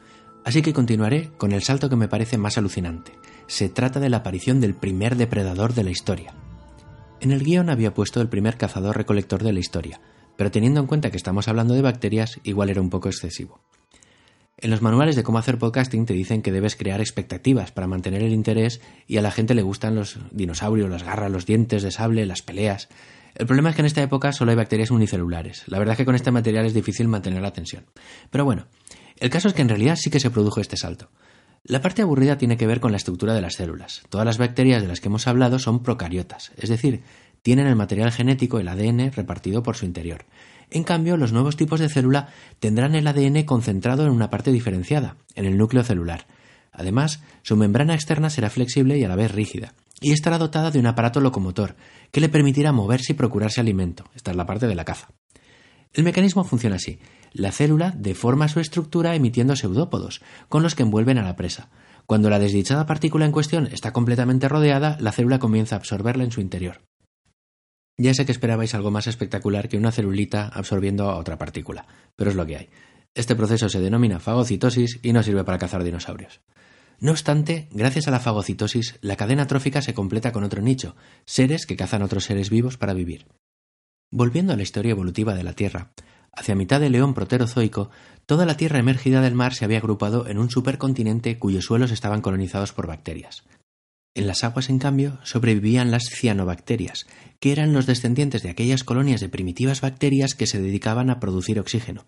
Así 0.46 0.62
que 0.62 0.74
continuaré 0.74 1.32
con 1.38 1.52
el 1.52 1.64
salto 1.64 1.90
que 1.90 1.96
me 1.96 2.08
parece 2.08 2.38
más 2.38 2.60
alucinante. 2.60 3.14
Se 3.48 3.68
trata 3.68 4.00
de 4.00 4.10
la 4.10 4.18
aparición 4.18 4.62
del 4.62 4.76
primer 4.76 5.16
depredador 5.16 5.74
de 5.74 5.84
la 5.84 5.90
historia. 5.90 6.36
En 7.20 7.32
el 7.32 7.44
guion 7.44 7.72
había 7.72 7.96
puesto 7.96 8.22
el 8.22 8.30
primer 8.30 8.56
cazador-recolector 8.56 9.42
de 9.42 9.54
la 9.54 9.60
historia, 9.60 10.00
pero 10.38 10.52
teniendo 10.52 10.80
en 10.80 10.86
cuenta 10.86 11.10
que 11.10 11.18
estamos 11.18 11.48
hablando 11.48 11.74
de 11.74 11.82
bacterias, 11.82 12.40
igual 12.44 12.70
era 12.70 12.80
un 12.80 12.92
poco 12.92 13.10
excesivo. 13.10 13.60
En 14.58 14.70
los 14.70 14.84
manuales 14.84 15.16
de 15.16 15.24
cómo 15.24 15.40
hacer 15.40 15.58
podcasting 15.58 16.06
te 16.06 16.14
dicen 16.14 16.44
que 16.44 16.52
debes 16.52 16.76
crear 16.76 17.02
expectativas 17.02 17.72
para 17.72 17.88
mantener 17.88 18.22
el 18.22 18.32
interés 18.32 18.82
y 19.08 19.18
a 19.18 19.24
la 19.24 19.32
gente 19.32 19.56
le 19.56 19.64
gustan 19.64 19.96
los 19.96 20.20
dinosaurios, 20.32 20.92
las 20.92 21.04
garras, 21.04 21.32
los 21.32 21.48
dientes 21.48 21.82
de 21.82 21.90
sable, 21.90 22.26
las 22.28 22.44
peleas. 22.44 22.88
El 23.34 23.48
problema 23.48 23.72
es 23.72 23.76
que 23.76 23.82
en 23.82 23.88
esta 23.88 24.04
época 24.04 24.32
solo 24.32 24.52
hay 24.52 24.58
bacterias 24.58 24.92
unicelulares. 24.92 25.64
La 25.68 25.80
verdad 25.80 25.94
es 25.94 25.98
que 25.98 26.06
con 26.06 26.16
este 26.16 26.32
material 26.32 26.68
es 26.68 26.76
difícil 26.76 27.08
mantener 27.08 27.42
la 27.42 27.52
tensión. 27.52 27.86
Pero 28.30 28.46
bueno, 28.46 28.68
el 29.18 29.30
caso 29.30 29.48
es 29.48 29.54
que 29.54 29.62
en 29.62 29.70
realidad 29.70 29.96
sí 29.96 30.10
que 30.10 30.20
se 30.20 30.30
produjo 30.30 30.62
este 30.62 30.78
salto. 30.78 31.10
La 31.64 31.82
parte 31.82 32.04
aburrida 32.04 32.38
tiene 32.38 32.58
que 32.58 32.68
ver 32.68 32.80
con 32.80 32.92
la 32.92 32.98
estructura 32.98 33.34
de 33.34 33.42
las 33.42 33.56
células. 33.56 34.04
Todas 34.10 34.26
las 34.26 34.38
bacterias 34.38 34.82
de 34.82 34.88
las 34.88 35.00
que 35.00 35.08
hemos 35.08 35.28
hablado 35.28 35.58
son 35.58 35.82
procariotas, 35.82 36.52
es 36.58 36.70
decir, 36.70 37.02
tienen 37.42 37.68
el 37.68 37.76
material 37.76 38.12
genético, 38.12 38.60
el 38.60 38.68
ADN, 38.68 39.12
repartido 39.12 39.64
por 39.64 39.76
su 39.76 39.86
interior. 39.86 40.26
En 40.70 40.84
cambio, 40.84 41.18
los 41.18 41.32
nuevos 41.32 41.58
tipos 41.58 41.80
de 41.80 41.90
célula 41.90 42.30
tendrán 42.60 42.96
el 42.96 43.08
ADN 43.08 43.44
concentrado 43.44 44.06
en 44.06 44.12
una 44.12 44.30
parte 44.30 44.52
diferenciada, 44.52 45.18
en 45.36 45.46
el 45.46 45.58
núcleo 45.58 45.84
celular. 45.84 46.28
Además, 46.72 47.22
su 47.44 47.56
membrana 47.56 47.94
externa 47.94 48.30
será 48.30 48.50
flexible 48.50 48.98
y 48.98 49.04
a 49.04 49.08
la 49.08 49.16
vez 49.16 49.32
rígida, 49.32 49.74
y 50.02 50.12
estará 50.12 50.38
dotada 50.38 50.72
de 50.72 50.80
un 50.80 50.88
aparato 50.88 51.22
locomotor 51.22 51.76
que 52.12 52.20
le 52.20 52.30
permitirá 52.30 52.72
moverse 52.72 53.14
y 53.14 53.16
procurarse 53.16 53.62
alimento. 53.62 54.06
Esta 54.16 54.32
es 54.32 54.38
la 54.38 54.46
parte 54.46 54.68
de 54.68 54.76
la 54.76 54.86
caza. 54.86 55.10
El 55.96 56.04
mecanismo 56.04 56.44
funciona 56.44 56.76
así. 56.76 57.00
La 57.32 57.54
célula 57.54 57.94
deforma 57.98 58.50
su 58.50 58.60
estructura 58.60 59.16
emitiendo 59.16 59.56
pseudópodos, 59.56 60.22
con 60.50 60.62
los 60.62 60.76
que 60.76 60.84
envuelven 60.84 61.18
a 61.18 61.24
la 61.24 61.38
presa. 61.38 61.70
Cuando 62.06 62.30
la 62.30 62.38
desdichada 62.38 62.86
partícula 62.86 63.26
en 63.26 63.32
cuestión 63.32 63.68
está 63.72 63.94
completamente 63.94 64.50
rodeada, 64.50 64.98
la 65.00 65.14
célula 65.14 65.40
comienza 65.40 65.76
a 65.76 65.80
absorberla 65.80 66.26
en 66.26 66.34
su 66.34 66.42
interior. 66.42 66.82
Ya 67.98 68.14
sé 68.14 68.26
que 68.26 68.34
esperabais 68.34 68.76
algo 68.76 68.92
más 68.92 69.08
espectacular 69.08 69.70
que 69.70 69.78
una 69.78 69.94
celulita 69.94 70.50
absorbiendo 70.50 71.10
a 71.10 71.16
otra 71.16 71.38
partícula, 71.38 71.88
pero 72.18 72.30
es 72.30 72.36
lo 72.36 72.46
que 72.46 72.58
hay. 72.58 72.70
Este 73.14 73.38
proceso 73.38 73.70
se 73.70 73.80
denomina 73.80 74.20
fagocitosis 74.20 75.00
y 75.02 75.14
no 75.14 75.24
sirve 75.24 75.46
para 75.46 75.60
cazar 75.60 75.86
dinosaurios. 75.86 76.42
No 77.00 77.12
obstante, 77.12 77.70
gracias 77.72 78.10
a 78.10 78.12
la 78.12 78.20
fagocitosis, 78.20 79.00
la 79.00 79.16
cadena 79.16 79.48
trófica 79.48 79.82
se 79.82 79.94
completa 79.94 80.34
con 80.34 80.44
otro 80.44 80.62
nicho, 80.62 80.98
seres 81.26 81.66
que 81.66 81.78
cazan 81.78 82.02
otros 82.02 82.26
seres 82.26 82.50
vivos 82.50 82.78
para 82.78 82.94
vivir. 82.94 83.28
Volviendo 84.12 84.54
a 84.54 84.56
la 84.56 84.64
historia 84.64 84.92
evolutiva 84.92 85.34
de 85.34 85.44
la 85.44 85.54
Tierra, 85.54 85.92
hacia 86.32 86.56
mitad 86.56 86.80
del 86.80 86.94
león 86.94 87.14
proterozoico, 87.14 87.90
toda 88.26 88.46
la 88.46 88.58
Tierra 88.58 88.80
emergida 88.80 89.22
del 89.22 89.36
mar 89.36 89.54
se 89.54 89.66
había 89.66 89.80
agrupado 89.80 90.28
en 90.28 90.38
un 90.38 90.50
supercontinente 90.50 91.40
cuyos 91.40 91.66
suelos 91.66 91.92
estaban 91.92 92.22
colonizados 92.22 92.74
por 92.74 92.88
bacterias. 92.88 93.44
En 94.14 94.28
las 94.28 94.46
aguas, 94.46 94.70
en 94.70 94.80
cambio, 94.80 95.20
sobrevivían 95.24 95.92
las 95.92 96.06
cianobacterias, 96.10 97.06
que 97.42 97.52
eran 97.52 97.74
los 97.74 97.86
descendientes 97.86 98.44
de 98.44 98.50
aquellas 98.50 98.86
colonias 98.86 99.20
de 99.20 99.28
primitivas 99.28 99.82
bacterias 99.82 100.36
que 100.36 100.48
se 100.48 100.62
dedicaban 100.62 101.10
a 101.10 101.20
producir 101.20 101.60
oxígeno. 101.60 102.06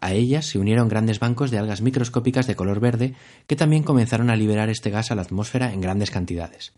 A 0.00 0.12
ellas 0.12 0.46
se 0.46 0.58
unieron 0.58 0.88
grandes 0.88 1.20
bancos 1.20 1.50
de 1.50 1.58
algas 1.58 1.82
microscópicas 1.82 2.46
de 2.46 2.56
color 2.56 2.80
verde 2.80 3.14
que 3.46 3.56
también 3.56 3.82
comenzaron 3.82 4.30
a 4.30 4.36
liberar 4.36 4.70
este 4.70 4.90
gas 4.90 5.10
a 5.10 5.14
la 5.14 5.22
atmósfera 5.22 5.72
en 5.72 5.82
grandes 5.82 6.10
cantidades. 6.10 6.72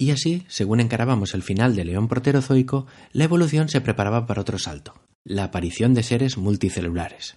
Y 0.00 0.12
así, 0.12 0.44
según 0.46 0.78
encarábamos 0.78 1.34
el 1.34 1.42
final 1.42 1.74
del 1.74 1.88
león 1.88 2.06
proterozoico, 2.06 2.86
la 3.12 3.24
evolución 3.24 3.68
se 3.68 3.80
preparaba 3.80 4.26
para 4.26 4.42
otro 4.42 4.56
salto, 4.56 4.94
la 5.24 5.42
aparición 5.42 5.92
de 5.92 6.04
seres 6.04 6.38
multicelulares. 6.38 7.36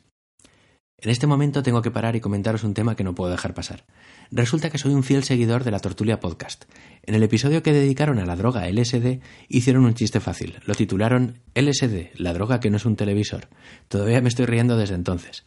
En 1.00 1.10
este 1.10 1.26
momento 1.26 1.63
tengo 1.63 1.82
que 1.82 1.89
parar 1.89 2.15
y 2.15 2.19
comentaros 2.19 2.63
un 2.63 2.76
tema 2.76 2.95
que 2.95 3.04
no 3.04 3.15
puedo 3.15 3.32
dejar 3.32 3.56
pasar. 3.56 3.86
Resulta 4.30 4.69
que 4.69 4.78
soy 4.78 4.93
un 4.93 5.02
fiel 5.02 5.24
seguidor 5.24 5.63
de 5.63 5.71
la 5.71 5.80
Tortulia 5.80 6.19
Podcast. 6.19 6.65
En 7.02 7.15
el 7.15 7.24
episodio 7.24 7.63
que 7.63 7.74
dedicaron 7.74 8.19
a 8.19 8.28
la 8.28 8.36
droga 8.36 8.69
LSD 8.69 9.19
hicieron 9.50 9.86
un 9.86 9.95
chiste 9.95 10.19
fácil. 10.19 10.60
Lo 10.67 10.76
titularon 10.76 11.39
LSD, 11.56 12.12
la 12.13 12.34
droga 12.34 12.60
que 12.60 12.69
no 12.69 12.78
es 12.78 12.86
un 12.86 12.95
televisor. 12.95 13.47
Todavía 13.88 14.21
me 14.21 14.30
estoy 14.30 14.45
riendo 14.45 14.78
desde 14.78 14.93
entonces. 14.93 15.43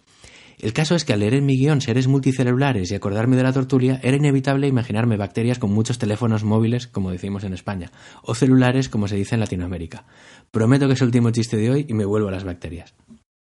El 0.58 0.72
caso 0.72 0.94
es 0.94 1.04
que 1.04 1.12
al 1.12 1.20
leer 1.20 1.34
en 1.34 1.46
mi 1.46 1.56
guion 1.56 1.80
seres 1.80 2.08
multicelulares 2.08 2.90
y 2.90 2.94
acordarme 2.94 3.36
de 3.36 3.42
la 3.42 3.52
tortulia, 3.52 4.00
era 4.02 4.16
inevitable 4.16 4.68
imaginarme 4.68 5.16
bacterias 5.16 5.58
con 5.58 5.72
muchos 5.72 5.98
teléfonos 5.98 6.44
móviles, 6.44 6.86
como 6.86 7.10
decimos 7.10 7.44
en 7.44 7.54
España, 7.54 7.90
o 8.22 8.34
celulares, 8.34 8.88
como 8.88 9.08
se 9.08 9.16
dice 9.16 9.34
en 9.34 9.40
Latinoamérica. 9.40 10.06
Prometo 10.50 10.86
que 10.86 10.94
es 10.94 11.00
el 11.00 11.06
último 11.06 11.30
chiste 11.30 11.56
de 11.56 11.70
hoy 11.70 11.86
y 11.88 11.94
me 11.94 12.04
vuelvo 12.04 12.28
a 12.28 12.32
las 12.32 12.44
bacterias. 12.44 12.94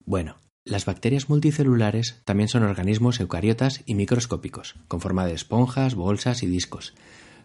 Bueno, 0.04 0.36
las 0.64 0.84
bacterias 0.84 1.28
multicelulares 1.28 2.22
también 2.24 2.48
son 2.48 2.64
organismos 2.64 3.20
eucariotas 3.20 3.82
y 3.86 3.94
microscópicos, 3.94 4.74
con 4.88 5.00
forma 5.00 5.24
de 5.24 5.34
esponjas, 5.34 5.94
bolsas 5.94 6.42
y 6.42 6.46
discos. 6.46 6.94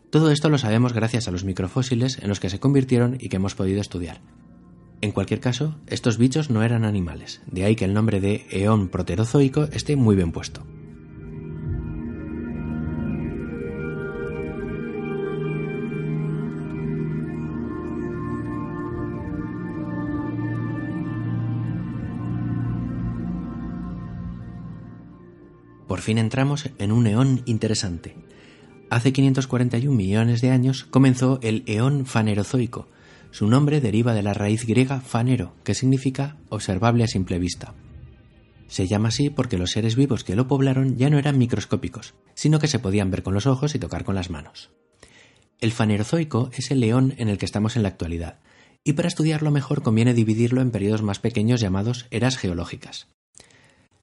Todo 0.10 0.32
esto 0.32 0.50
lo 0.50 0.58
sabemos 0.58 0.94
gracias 0.94 1.28
a 1.28 1.32
los 1.32 1.46
microfósiles 1.46 2.18
en 2.20 2.30
los 2.30 2.40
que 2.40 2.50
se 2.50 2.60
convirtieron 2.60 3.18
y 3.20 3.30
que 3.30 3.38
hemos 3.38 3.56
podido 3.56 3.80
estudiar. 3.80 4.22
En 5.02 5.12
cualquier 5.12 5.40
caso, 5.40 5.76
estos 5.88 6.20
bichos 6.20 6.52
no 6.52 6.62
eran 6.62 6.86
animales, 6.86 7.42
de 7.48 7.66
ahí 7.66 7.76
que 7.76 7.86
el 7.86 7.94
nombre 7.94 8.22
de 8.22 8.46
eón 8.52 8.88
proterozoico 8.88 9.64
esté 9.64 9.96
muy 9.96 10.16
bien 10.16 10.32
puesto. 10.32 10.64
Por 25.88 26.00
fin 26.00 26.20
entramos 26.20 26.70
en 26.78 26.92
un 26.92 27.08
eón 27.08 27.42
interesante. 27.46 28.16
Hace 28.92 29.12
541 29.12 29.96
millones 29.96 30.42
de 30.42 30.52
años 30.52 30.84
comenzó 30.84 31.40
el 31.42 31.64
eón 31.66 32.06
fanerozoico. 32.06 32.88
Su 33.32 33.48
nombre 33.48 33.80
deriva 33.80 34.14
de 34.14 34.24
la 34.24 34.34
raíz 34.34 34.66
griega 34.66 35.00
fanero, 35.00 35.56
que 35.64 35.74
significa 35.74 36.38
observable 36.50 37.06
a 37.06 37.08
simple 37.08 37.40
vista. 37.40 37.74
Se 38.68 38.88
llama 38.88 39.10
así 39.10 39.30
porque 39.30 39.58
los 39.58 39.72
seres 39.72 39.96
vivos 39.96 40.24
que 40.24 40.36
lo 40.36 40.48
poblaron 40.48 40.98
ya 40.98 41.10
no 41.10 41.18
eran 41.18 41.38
microscópicos, 41.38 42.14
sino 42.34 42.60
que 42.60 42.68
se 42.68 42.80
podían 42.80 43.10
ver 43.10 43.24
con 43.24 43.34
los 43.34 43.48
ojos 43.48 43.74
y 43.74 43.80
tocar 43.80 44.04
con 44.04 44.16
las 44.16 44.30
manos. 44.30 44.72
El 45.60 45.72
fanerozoico 45.72 46.50
es 46.54 46.72
el 46.72 46.84
eón 46.84 47.14
en 47.18 47.30
el 47.30 47.38
que 47.38 47.46
estamos 47.46 47.76
en 47.76 47.84
la 47.84 47.90
actualidad, 47.90 48.40
y 48.84 48.94
para 48.94 49.08
estudiarlo 49.08 49.52
mejor 49.52 49.82
conviene 49.82 50.14
dividirlo 50.14 50.62
en 50.62 50.72
periodos 50.72 51.02
más 51.02 51.20
pequeños 51.20 51.62
llamados 51.62 52.08
eras 52.12 52.38
geológicas. 52.38 53.08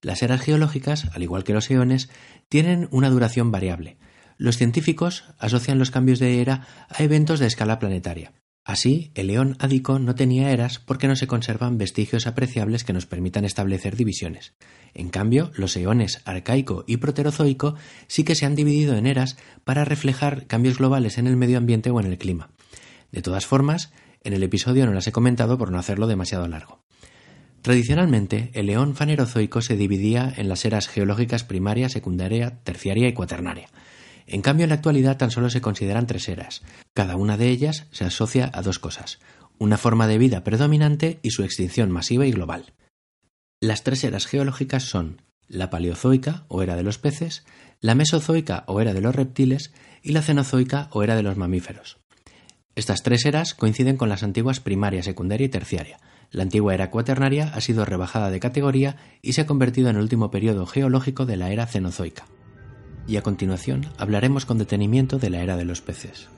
Las 0.01 0.23
eras 0.23 0.41
geológicas, 0.41 1.07
al 1.13 1.23
igual 1.23 1.45
que 1.45 1.53
los 1.53 1.71
eones, 1.71 2.09
tienen 2.49 2.89
una 2.93 3.11
duración 3.11 3.51
variable. 3.51 3.99
Los 4.37 4.57
científicos 4.57 5.25
asocian 5.39 5.79
los 5.79 5.91
cambios 5.91 6.19
de 6.19 6.41
era 6.41 6.67
a 6.89 7.03
eventos 7.03 7.41
de 7.41 7.47
escala 7.47 7.79
planetaria. 7.79 8.33
Así, 8.69 9.13
el 9.15 9.31
eón 9.31 9.57
ádico 9.61 9.99
no 9.99 10.15
tenía 10.15 10.51
eras 10.53 10.79
porque 10.79 11.09
no 11.09 11.17
se 11.17 11.27
conservan 11.27 11.79
vestigios 11.79 12.27
apreciables 12.27 12.85
que 12.85 12.93
nos 12.93 13.07
permitan 13.07 13.47
establecer 13.47 13.97
divisiones. 13.97 14.53
En 14.93 15.09
cambio, 15.09 15.51
los 15.55 15.75
eones 15.75 16.21
arcaico 16.27 16.85
y 16.87 16.99
proterozoico 16.99 17.77
sí 18.09 18.25
que 18.25 18.35
se 18.35 18.45
han 18.45 18.57
dividido 18.57 18.95
en 18.95 19.07
eras 19.07 19.39
para 19.65 19.87
reflejar 19.87 20.47
cambios 20.47 20.77
globales 20.77 21.17
en 21.17 21.27
el 21.27 21.39
medio 21.39 21.57
ambiente 21.57 21.89
o 21.89 21.99
en 21.99 22.09
el 22.09 22.19
clima. 22.19 22.51
De 23.11 23.23
todas 23.23 23.47
formas, 23.47 23.91
en 24.23 24.35
el 24.35 24.43
episodio 24.43 24.85
no 24.85 24.93
las 24.93 25.07
he 25.07 25.13
comentado 25.13 25.57
por 25.57 25.73
no 25.73 25.79
hacerlo 25.79 26.07
demasiado 26.07 26.47
largo. 26.47 26.83
Tradicionalmente, 27.63 28.51
el 28.53 28.67
león 28.67 28.95
fanerozoico 28.95 29.63
se 29.63 29.79
dividía 29.79 30.31
en 30.37 30.51
las 30.51 30.67
eras 30.67 30.89
geológicas 30.89 31.43
primaria, 31.43 31.89
secundaria, 31.89 32.59
terciaria 32.65 33.09
y 33.09 33.15
cuaternaria. 33.15 33.71
En 34.31 34.43
cambio, 34.43 34.65
en 34.65 34.69
la 34.69 34.77
actualidad 34.77 35.17
tan 35.17 35.31
solo 35.31 35.49
se 35.49 35.61
consideran 35.63 36.07
tres 36.07 36.29
eras. 36.29 36.63
Cada 36.95 37.17
una 37.17 37.37
de 37.37 37.49
ellas 37.49 37.87
se 37.91 38.05
asocia 38.05 38.51
a 38.53 38.63
dos 38.63 38.79
cosas, 38.79 39.19
una 39.59 39.79
forma 39.79 40.07
de 40.07 40.19
vida 40.19 40.45
predominante 40.45 41.19
y 41.23 41.31
su 41.31 41.43
extinción 41.43 41.91
masiva 41.91 42.27
y 42.27 42.33
global. 42.33 42.75
Las 43.61 43.83
tres 43.83 44.05
eras 44.05 44.27
geológicas 44.27 44.85
son 44.85 45.23
la 45.49 45.71
paleozoica 45.71 46.45
o 46.49 46.63
era 46.63 46.77
de 46.77 46.83
los 46.83 46.99
peces, 46.99 47.45
la 47.81 47.95
mesozoica 47.95 48.65
o 48.67 48.81
era 48.81 48.93
de 48.93 49.01
los 49.01 49.15
reptiles 49.17 49.73
y 50.03 50.13
la 50.13 50.23
cenozoica 50.23 50.89
o 50.93 51.03
era 51.03 51.17
de 51.17 51.23
los 51.23 51.37
mamíferos. 51.37 51.97
Estas 52.77 53.03
tres 53.03 53.25
eras 53.25 53.55
coinciden 53.55 53.97
con 53.97 54.09
las 54.11 54.23
antiguas 54.23 54.61
primaria, 54.61 55.03
secundaria 55.03 55.47
y 55.47 55.49
terciaria, 55.49 55.99
la 56.31 56.43
antigua 56.43 56.75
era 56.75 56.91
cuaternaria 56.91 57.51
ha 57.55 57.61
sido 57.61 57.85
rebajada 57.87 58.31
de 58.31 58.41
categoría 58.41 58.97
y 59.23 59.33
se 59.33 59.41
ha 59.41 59.47
convertido 59.47 59.89
en 59.89 59.97
el 59.97 60.03
último 60.03 60.31
periodo 60.31 60.67
geológico 60.67 61.25
de 61.25 61.37
la 61.37 61.51
era 61.51 61.67
cenozoica. 61.67 62.27
Y 63.09 63.17
a 63.17 63.23
continuación 63.23 63.87
hablaremos 63.97 64.45
con 64.45 64.59
detenimiento 64.59 65.19
de 65.19 65.31
la 65.31 65.43
era 65.43 65.57
de 65.57 65.65
los 65.65 65.81
peces. 65.81 66.29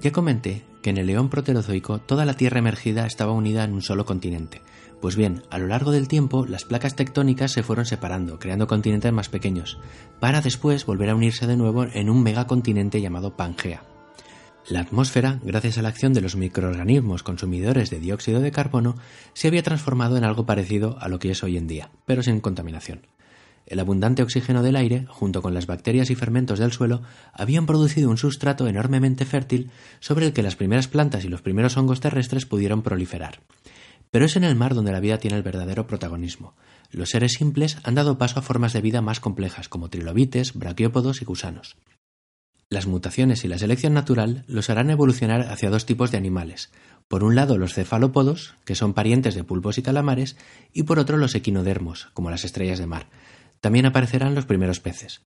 Ya 0.00 0.12
comenté 0.12 0.62
que 0.82 0.90
en 0.90 0.96
el 0.96 1.06
león 1.06 1.28
proterozoico 1.28 1.98
toda 1.98 2.24
la 2.24 2.34
Tierra 2.34 2.58
emergida 2.58 3.06
estaba 3.06 3.32
unida 3.32 3.64
en 3.64 3.74
un 3.74 3.82
solo 3.82 4.06
continente. 4.06 4.62
Pues 5.00 5.14
bien, 5.14 5.42
a 5.50 5.58
lo 5.58 5.66
largo 5.66 5.90
del 5.90 6.08
tiempo 6.08 6.46
las 6.46 6.64
placas 6.64 6.96
tectónicas 6.96 7.52
se 7.52 7.62
fueron 7.62 7.84
separando, 7.84 8.38
creando 8.38 8.66
continentes 8.66 9.12
más 9.12 9.28
pequeños, 9.28 9.78
para 10.18 10.40
después 10.40 10.86
volver 10.86 11.10
a 11.10 11.14
unirse 11.14 11.46
de 11.46 11.56
nuevo 11.56 11.84
en 11.84 12.08
un 12.08 12.22
megacontinente 12.22 13.00
llamado 13.00 13.36
Pangea. 13.36 13.82
La 14.68 14.80
atmósfera, 14.80 15.38
gracias 15.42 15.78
a 15.78 15.82
la 15.82 15.88
acción 15.88 16.14
de 16.14 16.20
los 16.20 16.36
microorganismos 16.36 17.22
consumidores 17.22 17.90
de 17.90 17.98
dióxido 17.98 18.40
de 18.40 18.52
carbono, 18.52 18.94
se 19.34 19.48
había 19.48 19.62
transformado 19.62 20.16
en 20.16 20.24
algo 20.24 20.46
parecido 20.46 20.96
a 21.00 21.08
lo 21.08 21.18
que 21.18 21.30
es 21.30 21.42
hoy 21.42 21.56
en 21.56 21.66
día, 21.66 21.90
pero 22.06 22.22
sin 22.22 22.40
contaminación. 22.40 23.06
El 23.70 23.78
abundante 23.78 24.24
oxígeno 24.24 24.64
del 24.64 24.74
aire, 24.74 25.06
junto 25.08 25.42
con 25.42 25.54
las 25.54 25.68
bacterias 25.68 26.10
y 26.10 26.16
fermentos 26.16 26.58
del 26.58 26.72
suelo, 26.72 27.02
habían 27.32 27.66
producido 27.66 28.10
un 28.10 28.18
sustrato 28.18 28.66
enormemente 28.66 29.24
fértil 29.24 29.70
sobre 30.00 30.26
el 30.26 30.32
que 30.32 30.42
las 30.42 30.56
primeras 30.56 30.88
plantas 30.88 31.24
y 31.24 31.28
los 31.28 31.40
primeros 31.40 31.76
hongos 31.76 32.00
terrestres 32.00 32.46
pudieron 32.46 32.82
proliferar. 32.82 33.38
Pero 34.10 34.24
es 34.24 34.34
en 34.34 34.42
el 34.42 34.56
mar 34.56 34.74
donde 34.74 34.90
la 34.90 34.98
vida 34.98 35.18
tiene 35.18 35.36
el 35.36 35.44
verdadero 35.44 35.86
protagonismo. 35.86 36.56
Los 36.90 37.10
seres 37.10 37.34
simples 37.34 37.78
han 37.84 37.94
dado 37.94 38.18
paso 38.18 38.40
a 38.40 38.42
formas 38.42 38.72
de 38.72 38.80
vida 38.80 39.02
más 39.02 39.20
complejas, 39.20 39.68
como 39.68 39.88
trilobites, 39.88 40.54
braquiópodos 40.54 41.22
y 41.22 41.24
gusanos. 41.24 41.76
Las 42.70 42.88
mutaciones 42.88 43.44
y 43.44 43.48
la 43.48 43.58
selección 43.58 43.94
natural 43.94 44.44
los 44.48 44.68
harán 44.68 44.90
evolucionar 44.90 45.42
hacia 45.42 45.70
dos 45.70 45.86
tipos 45.86 46.10
de 46.10 46.18
animales. 46.18 46.72
Por 47.06 47.22
un 47.22 47.36
lado 47.36 47.56
los 47.56 47.74
cefalópodos, 47.74 48.56
que 48.64 48.74
son 48.74 48.94
parientes 48.94 49.36
de 49.36 49.44
pulpos 49.44 49.78
y 49.78 49.82
calamares, 49.82 50.36
y 50.72 50.82
por 50.82 50.98
otro 50.98 51.16
los 51.18 51.36
equinodermos, 51.36 52.08
como 52.14 52.30
las 52.30 52.44
estrellas 52.44 52.80
de 52.80 52.86
mar. 52.86 53.06
También 53.60 53.86
aparecerán 53.86 54.34
los 54.34 54.46
primeros 54.46 54.80
peces. 54.80 55.22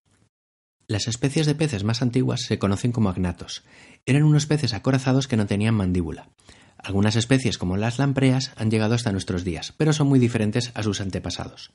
Las 0.86 1.08
especies 1.08 1.46
de 1.46 1.54
peces 1.54 1.84
más 1.84 2.02
antiguas 2.02 2.42
se 2.42 2.58
conocen 2.58 2.92
como 2.92 3.08
agnatos. 3.08 3.64
Eran 4.04 4.24
unos 4.24 4.46
peces 4.46 4.74
acorazados 4.74 5.28
que 5.28 5.36
no 5.36 5.46
tenían 5.46 5.74
mandíbula. 5.74 6.28
Algunas 6.76 7.16
especies, 7.16 7.56
como 7.56 7.78
las 7.78 7.98
lampreas, 7.98 8.52
han 8.56 8.70
llegado 8.70 8.94
hasta 8.94 9.12
nuestros 9.12 9.44
días, 9.44 9.72
pero 9.78 9.94
son 9.94 10.08
muy 10.08 10.18
diferentes 10.18 10.72
a 10.74 10.82
sus 10.82 11.00
antepasados. 11.00 11.72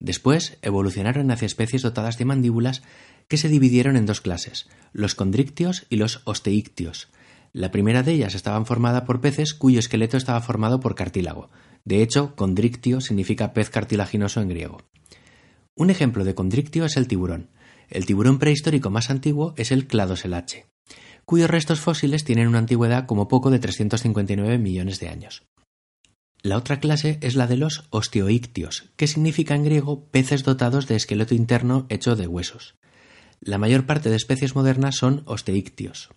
Después 0.00 0.58
evolucionaron 0.62 1.30
hacia 1.30 1.46
especies 1.46 1.82
dotadas 1.82 2.18
de 2.18 2.24
mandíbulas 2.24 2.82
que 3.28 3.36
se 3.36 3.48
dividieron 3.48 3.96
en 3.96 4.06
dos 4.06 4.20
clases, 4.20 4.68
los 4.92 5.14
condrictios 5.14 5.86
y 5.88 5.96
los 5.96 6.22
osteictios. 6.24 7.08
La 7.52 7.70
primera 7.70 8.02
de 8.02 8.12
ellas 8.12 8.34
estaba 8.34 8.64
formada 8.64 9.04
por 9.04 9.20
peces 9.20 9.54
cuyo 9.54 9.78
esqueleto 9.78 10.16
estaba 10.16 10.40
formado 10.40 10.80
por 10.80 10.94
cartílago. 10.94 11.50
De 11.84 12.02
hecho, 12.02 12.34
condrictio 12.34 13.00
significa 13.00 13.52
pez 13.52 13.70
cartilaginoso 13.70 14.40
en 14.40 14.48
griego. 14.48 14.78
Un 15.76 15.90
ejemplo 15.90 16.24
de 16.24 16.34
condrictio 16.34 16.84
es 16.84 16.96
el 16.96 17.08
tiburón. 17.08 17.50
El 17.88 18.06
tiburón 18.06 18.38
prehistórico 18.38 18.90
más 18.90 19.10
antiguo 19.10 19.54
es 19.56 19.72
el 19.72 19.86
cladoselache, 19.86 20.66
cuyos 21.24 21.50
restos 21.50 21.80
fósiles 21.80 22.24
tienen 22.24 22.48
una 22.48 22.58
antigüedad 22.58 23.06
como 23.06 23.28
poco 23.28 23.50
de 23.50 23.58
359 23.58 24.58
millones 24.58 25.00
de 25.00 25.08
años. 25.08 25.42
La 26.42 26.56
otra 26.56 26.80
clase 26.80 27.18
es 27.20 27.34
la 27.34 27.46
de 27.46 27.56
los 27.56 27.86
osteoictios, 27.90 28.90
que 28.96 29.06
significa 29.06 29.54
en 29.54 29.64
griego 29.64 30.06
peces 30.06 30.42
dotados 30.42 30.86
de 30.86 30.96
esqueleto 30.96 31.34
interno 31.34 31.86
hecho 31.90 32.16
de 32.16 32.26
huesos. 32.26 32.76
La 33.40 33.58
mayor 33.58 33.84
parte 33.84 34.08
de 34.08 34.16
especies 34.16 34.54
modernas 34.54 34.96
son 34.96 35.22
osteictios. 35.26 36.10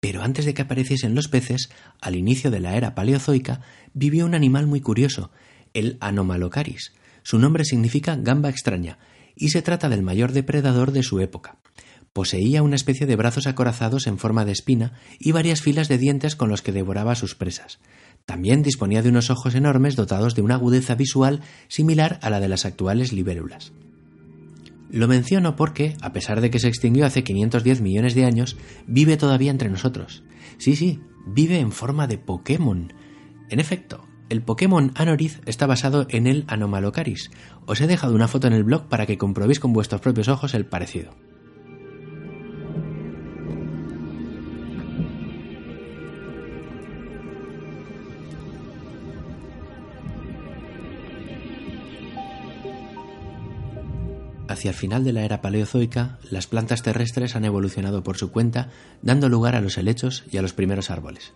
Pero 0.00 0.22
antes 0.22 0.44
de 0.44 0.54
que 0.54 0.62
apareciesen 0.62 1.14
los 1.14 1.28
peces, 1.28 1.70
al 2.00 2.16
inicio 2.16 2.50
de 2.50 2.60
la 2.60 2.76
era 2.76 2.94
paleozoica, 2.94 3.62
vivió 3.94 4.26
un 4.26 4.34
animal 4.34 4.66
muy 4.66 4.80
curioso, 4.80 5.30
el 5.72 5.96
Anomalocaris. 6.00 6.92
Su 7.28 7.38
nombre 7.38 7.66
significa 7.66 8.16
gamba 8.16 8.48
extraña, 8.48 8.96
y 9.36 9.50
se 9.50 9.60
trata 9.60 9.90
del 9.90 10.02
mayor 10.02 10.32
depredador 10.32 10.92
de 10.92 11.02
su 11.02 11.20
época. 11.20 11.58
Poseía 12.14 12.62
una 12.62 12.76
especie 12.76 13.06
de 13.06 13.16
brazos 13.16 13.46
acorazados 13.46 14.06
en 14.06 14.16
forma 14.16 14.46
de 14.46 14.52
espina 14.52 14.94
y 15.18 15.32
varias 15.32 15.60
filas 15.60 15.88
de 15.88 15.98
dientes 15.98 16.36
con 16.36 16.48
los 16.48 16.62
que 16.62 16.72
devoraba 16.72 17.12
a 17.12 17.16
sus 17.16 17.34
presas. 17.34 17.80
También 18.24 18.62
disponía 18.62 19.02
de 19.02 19.10
unos 19.10 19.28
ojos 19.28 19.54
enormes 19.54 19.94
dotados 19.94 20.34
de 20.36 20.40
una 20.40 20.54
agudeza 20.54 20.94
visual 20.94 21.42
similar 21.68 22.18
a 22.22 22.30
la 22.30 22.40
de 22.40 22.48
las 22.48 22.64
actuales 22.64 23.12
libélulas. 23.12 23.72
Lo 24.90 25.06
menciono 25.06 25.54
porque, 25.54 25.98
a 26.00 26.14
pesar 26.14 26.40
de 26.40 26.50
que 26.50 26.60
se 26.60 26.68
extinguió 26.68 27.04
hace 27.04 27.24
510 27.24 27.82
millones 27.82 28.14
de 28.14 28.24
años, 28.24 28.56
vive 28.86 29.18
todavía 29.18 29.50
entre 29.50 29.68
nosotros. 29.68 30.22
Sí, 30.56 30.76
sí, 30.76 31.02
vive 31.26 31.60
en 31.60 31.72
forma 31.72 32.06
de 32.06 32.16
Pokémon. 32.16 32.90
En 33.50 33.60
efecto, 33.60 34.07
el 34.28 34.42
Pokémon 34.42 34.92
Anorith 34.94 35.40
está 35.46 35.66
basado 35.66 36.06
en 36.10 36.26
el 36.26 36.44
Anomalocaris. 36.48 37.30
Os 37.66 37.80
he 37.80 37.86
dejado 37.86 38.14
una 38.14 38.28
foto 38.28 38.46
en 38.46 38.52
el 38.52 38.64
blog 38.64 38.88
para 38.88 39.06
que 39.06 39.18
comprobéis 39.18 39.60
con 39.60 39.72
vuestros 39.72 40.00
propios 40.00 40.28
ojos 40.28 40.54
el 40.54 40.66
parecido. 40.66 41.12
Hacia 54.48 54.70
el 54.70 54.74
final 54.74 55.04
de 55.04 55.12
la 55.12 55.22
era 55.22 55.42
paleozoica, 55.42 56.18
las 56.30 56.46
plantas 56.46 56.82
terrestres 56.82 57.36
han 57.36 57.44
evolucionado 57.44 58.02
por 58.02 58.16
su 58.16 58.32
cuenta, 58.32 58.70
dando 59.02 59.28
lugar 59.28 59.54
a 59.54 59.60
los 59.60 59.76
helechos 59.76 60.24
y 60.32 60.38
a 60.38 60.42
los 60.42 60.54
primeros 60.54 60.90
árboles. 60.90 61.32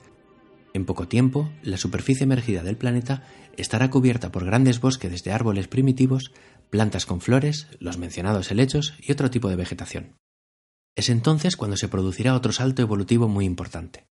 En 0.74 0.85
poco 0.87 1.08
tiempo, 1.08 1.50
la 1.62 1.76
superficie 1.76 2.24
emergida 2.24 2.62
del 2.62 2.76
planeta 2.76 3.24
estará 3.56 3.90
cubierta 3.90 4.32
por 4.32 4.44
grandes 4.44 4.80
bosques 4.80 5.22
de 5.22 5.32
árboles 5.32 5.68
primitivos, 5.68 6.32
plantas 6.70 7.04
con 7.04 7.20
flores, 7.20 7.68
los 7.78 7.98
mencionados 7.98 8.50
helechos 8.50 8.94
y 8.98 9.12
otro 9.12 9.30
tipo 9.30 9.48
de 9.48 9.56
vegetación. 9.56 10.16
Es 10.96 11.11
entonces 11.11 11.56
cuando 11.56 11.76
se 11.76 11.88
producirá 11.88 12.35
otro 12.35 12.52
salto 12.52 12.82
evolutivo 12.82 13.28
muy 13.28 13.44
importante. 13.44 14.06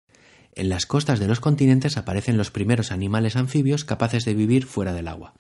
En 0.54 0.70
las 0.70 0.86
costas 0.86 1.20
de 1.20 1.28
los 1.28 1.40
continentes 1.40 1.98
aparecen 1.98 2.38
los 2.38 2.52
primeros 2.52 2.92
animales 2.92 3.36
anfibios 3.36 3.86
capaces 3.86 4.26
de 4.26 4.34
vivir 4.34 4.66
fuera 4.66 4.94
del 4.94 5.08
agua, 5.08 5.34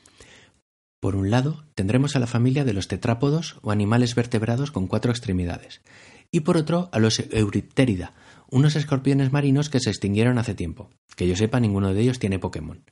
por 0.99 1.15
un 1.15 1.31
lado, 1.31 1.63
tendremos 1.75 2.15
a 2.15 2.19
la 2.19 2.27
familia 2.27 2.65
de 2.65 2.73
los 2.73 2.89
tetrápodos 2.89 3.57
o 3.61 3.71
animales 3.71 4.15
vertebrados 4.15 4.71
con 4.71 4.87
cuatro 4.87 5.11
extremidades, 5.11 5.81
y 6.29 6.41
por 6.41 6.57
otro 6.57 6.89
a 6.91 6.99
los 6.99 7.19
Eurypterida, 7.31 8.13
unos 8.51 8.75
escorpiones 8.75 9.31
marinos 9.31 9.69
que 9.69 9.79
se 9.79 9.89
extinguieron 9.89 10.37
hace 10.37 10.55
tiempo. 10.55 10.89
Que 11.15 11.27
yo 11.27 11.35
sepa, 11.35 11.59
ninguno 11.59 11.93
de 11.93 12.01
ellos 12.01 12.19
tiene 12.19 12.39
Pokémon. 12.39 12.83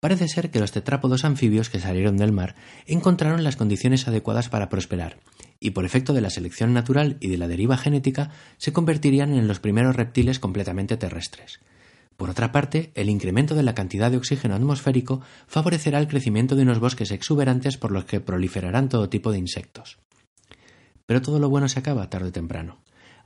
Parece 0.00 0.28
ser 0.28 0.50
que 0.50 0.60
los 0.60 0.72
tetrápodos 0.72 1.24
anfibios 1.24 1.70
que 1.70 1.80
salieron 1.80 2.18
del 2.18 2.30
mar 2.30 2.56
encontraron 2.86 3.42
las 3.42 3.56
condiciones 3.56 4.06
adecuadas 4.06 4.50
para 4.50 4.68
prosperar, 4.68 5.18
y 5.60 5.70
por 5.70 5.86
efecto 5.86 6.12
de 6.12 6.20
la 6.20 6.28
selección 6.28 6.74
natural 6.74 7.16
y 7.20 7.28
de 7.28 7.38
la 7.38 7.48
deriva 7.48 7.78
genética 7.78 8.30
se 8.58 8.72
convertirían 8.72 9.32
en 9.32 9.48
los 9.48 9.60
primeros 9.60 9.96
reptiles 9.96 10.38
completamente 10.38 10.98
terrestres. 10.98 11.60
Por 12.18 12.28
otra 12.28 12.52
parte, 12.52 12.92
el 12.94 13.08
incremento 13.08 13.54
de 13.54 13.62
la 13.62 13.74
cantidad 13.74 14.10
de 14.10 14.18
oxígeno 14.18 14.54
atmosférico 14.54 15.22
favorecerá 15.46 15.98
el 15.98 16.06
crecimiento 16.06 16.54
de 16.54 16.62
unos 16.62 16.80
bosques 16.80 17.10
exuberantes 17.10 17.78
por 17.78 17.90
los 17.90 18.04
que 18.04 18.20
proliferarán 18.20 18.90
todo 18.90 19.08
tipo 19.08 19.32
de 19.32 19.38
insectos. 19.38 19.98
Pero 21.06 21.22
todo 21.22 21.38
lo 21.38 21.48
bueno 21.48 21.68
se 21.68 21.78
acaba 21.78 22.10
tarde 22.10 22.28
o 22.28 22.32
temprano. 22.32 22.78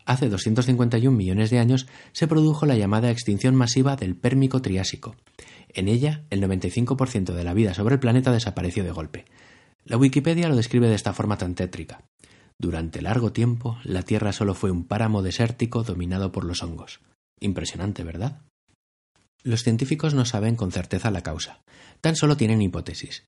Hace 0.08 0.30
251 0.30 1.14
millones 1.14 1.50
de 1.50 1.58
años 1.58 1.86
se 2.12 2.26
produjo 2.26 2.64
la 2.64 2.76
llamada 2.76 3.10
extinción 3.10 3.54
masiva 3.54 3.94
del 3.94 4.16
Pérmico 4.16 4.62
Triásico. 4.62 5.16
En 5.68 5.86
ella, 5.86 6.24
el 6.30 6.42
95% 6.42 7.34
de 7.34 7.44
la 7.44 7.52
vida 7.52 7.74
sobre 7.74 7.96
el 7.96 8.00
planeta 8.00 8.32
desapareció 8.32 8.84
de 8.84 8.90
golpe. 8.90 9.26
La 9.84 9.98
Wikipedia 9.98 10.48
lo 10.48 10.56
describe 10.56 10.88
de 10.88 10.94
esta 10.94 11.12
forma 11.12 11.36
tan 11.36 11.54
tétrica. 11.54 12.04
Durante 12.56 13.02
largo 13.02 13.32
tiempo, 13.32 13.76
la 13.84 14.02
Tierra 14.02 14.32
solo 14.32 14.54
fue 14.54 14.70
un 14.70 14.84
páramo 14.84 15.20
desértico 15.20 15.82
dominado 15.82 16.32
por 16.32 16.46
los 16.46 16.62
hongos. 16.62 17.00
Impresionante, 17.38 18.02
¿verdad? 18.02 18.40
Los 19.42 19.62
científicos 19.62 20.14
no 20.14 20.24
saben 20.24 20.56
con 20.56 20.72
certeza 20.72 21.10
la 21.10 21.20
causa, 21.20 21.60
tan 22.00 22.16
solo 22.16 22.38
tienen 22.38 22.62
hipótesis. 22.62 23.26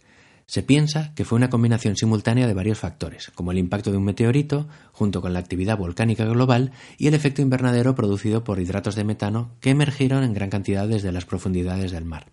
Se 0.50 0.64
piensa 0.64 1.14
que 1.14 1.24
fue 1.24 1.36
una 1.36 1.48
combinación 1.48 1.94
simultánea 1.94 2.48
de 2.48 2.54
varios 2.54 2.80
factores, 2.80 3.30
como 3.36 3.52
el 3.52 3.58
impacto 3.58 3.92
de 3.92 3.98
un 3.98 4.04
meteorito, 4.04 4.66
junto 4.90 5.22
con 5.22 5.32
la 5.32 5.38
actividad 5.38 5.78
volcánica 5.78 6.24
global 6.24 6.72
y 6.98 7.06
el 7.06 7.14
efecto 7.14 7.40
invernadero 7.40 7.94
producido 7.94 8.42
por 8.42 8.58
hidratos 8.58 8.96
de 8.96 9.04
metano 9.04 9.54
que 9.60 9.70
emergieron 9.70 10.24
en 10.24 10.34
gran 10.34 10.50
cantidad 10.50 10.88
desde 10.88 11.12
las 11.12 11.24
profundidades 11.24 11.92
del 11.92 12.04
mar. 12.04 12.32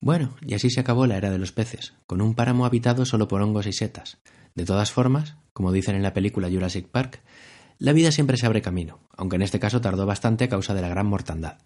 Bueno, 0.00 0.34
y 0.40 0.54
así 0.54 0.70
se 0.70 0.80
acabó 0.80 1.06
la 1.06 1.18
era 1.18 1.30
de 1.30 1.36
los 1.36 1.52
peces, 1.52 1.92
con 2.06 2.22
un 2.22 2.34
páramo 2.34 2.64
habitado 2.64 3.04
solo 3.04 3.28
por 3.28 3.42
hongos 3.42 3.66
y 3.66 3.74
setas. 3.74 4.16
De 4.54 4.64
todas 4.64 4.90
formas, 4.90 5.36
como 5.52 5.72
dicen 5.72 5.94
en 5.94 6.02
la 6.02 6.14
película 6.14 6.48
Jurassic 6.48 6.88
Park, 6.88 7.20
la 7.76 7.92
vida 7.92 8.12
siempre 8.12 8.38
se 8.38 8.46
abre 8.46 8.62
camino, 8.62 9.00
aunque 9.14 9.36
en 9.36 9.42
este 9.42 9.60
caso 9.60 9.82
tardó 9.82 10.06
bastante 10.06 10.44
a 10.44 10.48
causa 10.48 10.72
de 10.72 10.80
la 10.80 10.88
gran 10.88 11.06
mortandad. 11.06 11.58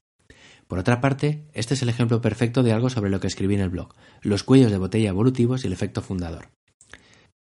Por 0.66 0.78
otra 0.78 1.00
parte, 1.00 1.44
este 1.52 1.74
es 1.74 1.82
el 1.82 1.88
ejemplo 1.88 2.20
perfecto 2.20 2.62
de 2.62 2.72
algo 2.72 2.90
sobre 2.90 3.10
lo 3.10 3.20
que 3.20 3.28
escribí 3.28 3.54
en 3.54 3.60
el 3.60 3.70
blog, 3.70 3.94
los 4.22 4.42
cuellos 4.42 4.70
de 4.70 4.78
botella 4.78 5.10
evolutivos 5.10 5.62
y 5.62 5.68
el 5.68 5.72
efecto 5.72 6.02
fundador. 6.02 6.48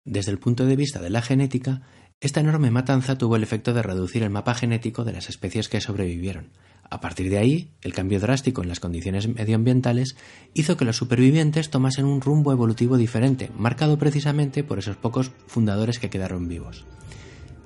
Desde 0.05 0.33
el 0.33 0.39
punto 0.39 0.65
de 0.65 0.77
vista 0.77 1.01
de 1.01 1.11
la 1.11 1.21
genética, 1.21 1.83
esta 2.21 2.41
enorme 2.41 2.71
matanza 2.71 3.19
tuvo 3.19 3.37
el 3.37 3.43
efecto 3.43 3.75
de 3.75 3.83
reducir 3.83 4.23
el 4.23 4.31
mapa 4.31 4.55
genético 4.55 5.05
de 5.05 5.13
las 5.13 5.29
especies 5.29 5.69
que 5.69 5.81
sobrevivieron. 5.81 6.51
A 6.91 7.01
partir 7.01 7.31
de 7.31 7.39
ahí, 7.39 7.71
el 7.83 7.93
cambio 7.93 8.19
drástico 8.19 8.63
en 8.63 8.69
las 8.69 8.81
condiciones 8.81 9.29
medioambientales 9.29 10.17
hizo 10.55 10.77
que 10.77 10.85
los 10.85 10.97
supervivientes 10.97 11.71
tomasen 11.71 12.05
un 12.05 12.21
rumbo 12.21 12.53
evolutivo 12.53 12.97
diferente, 12.97 13.51
marcado 13.57 13.97
precisamente 13.97 14.65
por 14.65 14.79
esos 14.79 14.97
pocos 14.97 15.31
fundadores 15.47 15.99
que 15.99 16.11
quedaron 16.11 16.49
vivos. 16.49 16.85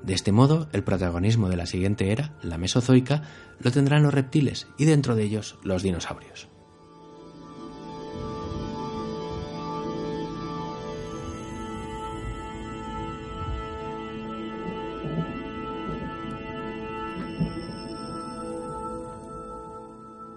De 0.05 0.13
este 0.13 0.33
modo, 0.33 0.69
el 0.73 0.85
protagonismo 0.85 1.49
de 1.49 1.57
la 1.57 1.65
siguiente 1.65 2.13
era, 2.13 2.35
la 2.43 2.59
Mesozoica, 2.59 3.23
lo 3.59 3.73
tendrán 3.73 4.03
los 4.03 4.13
reptiles 4.13 4.67
y 4.77 4.85
dentro 4.85 5.17
de 5.17 5.23
ellos 5.23 5.59
los 5.63 5.83
dinosaurios. 5.83 6.49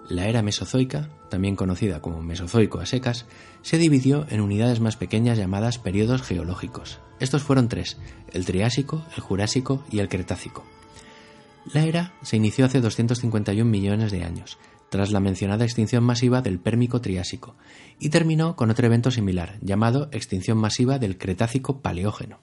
La 0.08 0.26
era 0.26 0.42
mesozoica, 0.42 1.10
también 1.28 1.54
conocida 1.54 2.00
como 2.00 2.22
Mesozoico 2.22 2.80
a 2.80 2.86
secas, 2.86 3.26
se 3.60 3.76
dividió 3.76 4.26
en 4.30 4.40
unidades 4.40 4.80
más 4.80 4.96
pequeñas 4.96 5.36
llamadas 5.36 5.78
periodos 5.78 6.22
geológicos. 6.22 6.98
Estos 7.20 7.42
fueron 7.42 7.68
tres, 7.68 7.98
el 8.32 8.46
Triásico, 8.46 9.04
el 9.14 9.20
Jurásico 9.20 9.84
y 9.90 9.98
el 9.98 10.08
Cretácico. 10.08 10.64
La 11.74 11.84
era 11.84 12.14
se 12.22 12.36
inició 12.36 12.64
hace 12.64 12.80
251 12.80 13.70
millones 13.70 14.10
de 14.10 14.24
años, 14.24 14.56
tras 14.88 15.10
la 15.10 15.20
mencionada 15.20 15.64
extinción 15.64 16.04
masiva 16.04 16.40
del 16.40 16.58
Pérmico 16.58 17.02
Triásico, 17.02 17.56
y 17.98 18.08
terminó 18.08 18.56
con 18.56 18.70
otro 18.70 18.86
evento 18.86 19.10
similar, 19.10 19.58
llamado 19.60 20.08
extinción 20.12 20.56
masiva 20.56 20.98
del 20.98 21.18
Cretácico 21.18 21.82
Paleógeno. 21.82 22.40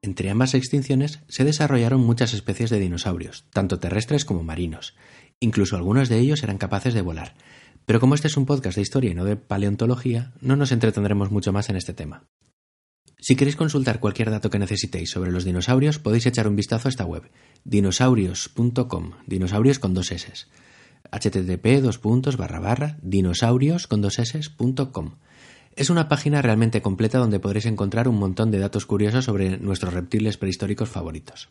Entre 0.00 0.30
ambas 0.30 0.54
extinciones 0.54 1.20
se 1.28 1.44
desarrollaron 1.44 2.00
muchas 2.00 2.32
especies 2.32 2.70
de 2.70 2.78
dinosaurios, 2.78 3.44
tanto 3.52 3.78
terrestres 3.78 4.24
como 4.24 4.44
marinos, 4.44 4.94
Incluso 5.40 5.76
algunos 5.76 6.08
de 6.08 6.18
ellos 6.18 6.42
eran 6.42 6.58
capaces 6.58 6.94
de 6.94 7.02
volar. 7.02 7.34
Pero 7.86 8.00
como 8.00 8.14
este 8.14 8.28
es 8.28 8.36
un 8.36 8.46
podcast 8.46 8.76
de 8.76 8.82
historia 8.82 9.10
y 9.10 9.14
no 9.14 9.24
de 9.24 9.36
paleontología, 9.36 10.32
no 10.40 10.56
nos 10.56 10.72
entretendremos 10.72 11.30
mucho 11.30 11.52
más 11.52 11.68
en 11.70 11.76
este 11.76 11.94
tema. 11.94 12.24
Si 13.20 13.34
queréis 13.34 13.56
consultar 13.56 13.98
cualquier 13.98 14.30
dato 14.30 14.50
que 14.50 14.58
necesitéis 14.58 15.10
sobre 15.10 15.32
los 15.32 15.44
dinosaurios, 15.44 15.98
podéis 15.98 16.26
echar 16.26 16.46
un 16.46 16.54
vistazo 16.54 16.88
a 16.88 16.90
esta 16.90 17.04
web, 17.04 17.30
dinosaurios.com, 17.64 19.12
dinosaurios 19.26 19.78
con 19.78 19.94
dos 19.94 20.12
s 20.12 20.46
http 21.10 21.80
dos 21.80 22.00
Es 25.74 25.90
una 25.90 26.08
página 26.08 26.42
realmente 26.42 26.82
completa 26.82 27.18
donde 27.18 27.40
podréis 27.40 27.66
encontrar 27.66 28.08
un 28.08 28.18
montón 28.18 28.50
de 28.50 28.58
datos 28.58 28.86
curiosos 28.86 29.24
sobre 29.24 29.58
nuestros 29.58 29.94
reptiles 29.94 30.36
prehistóricos 30.36 30.88
favoritos. 30.88 31.48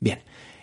Bien, 0.00 0.20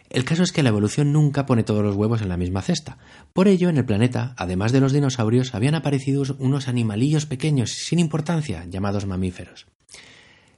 el 0.10 0.24
caso 0.24 0.44
es 0.44 0.52
que 0.52 0.64
la 0.64 0.70
evolución 0.70 1.12
nunca 1.12 1.46
pone 1.46 1.64
todos 1.64 1.84
los 1.84 1.96
huevos 1.96 2.22
en 2.22 2.30
la 2.30 2.38
misma 2.38 2.62
cesta. 2.62 2.98
Por 3.34 3.48
ello, 3.48 3.70
en 3.70 3.78
el 3.78 3.86
planeta, 3.86 4.34
además 4.38 4.72
de 4.72 4.80
los 4.80 4.94
dinosaurios, 4.94 5.56
habían 5.56 5.76
aparecido 5.76 6.24
unos 6.40 6.68
animalillos 6.68 7.26
pequeños 7.26 7.72
sin 7.72 8.00
importancia 8.00 8.66
llamados 8.70 9.06
mamíferos. 9.06 9.68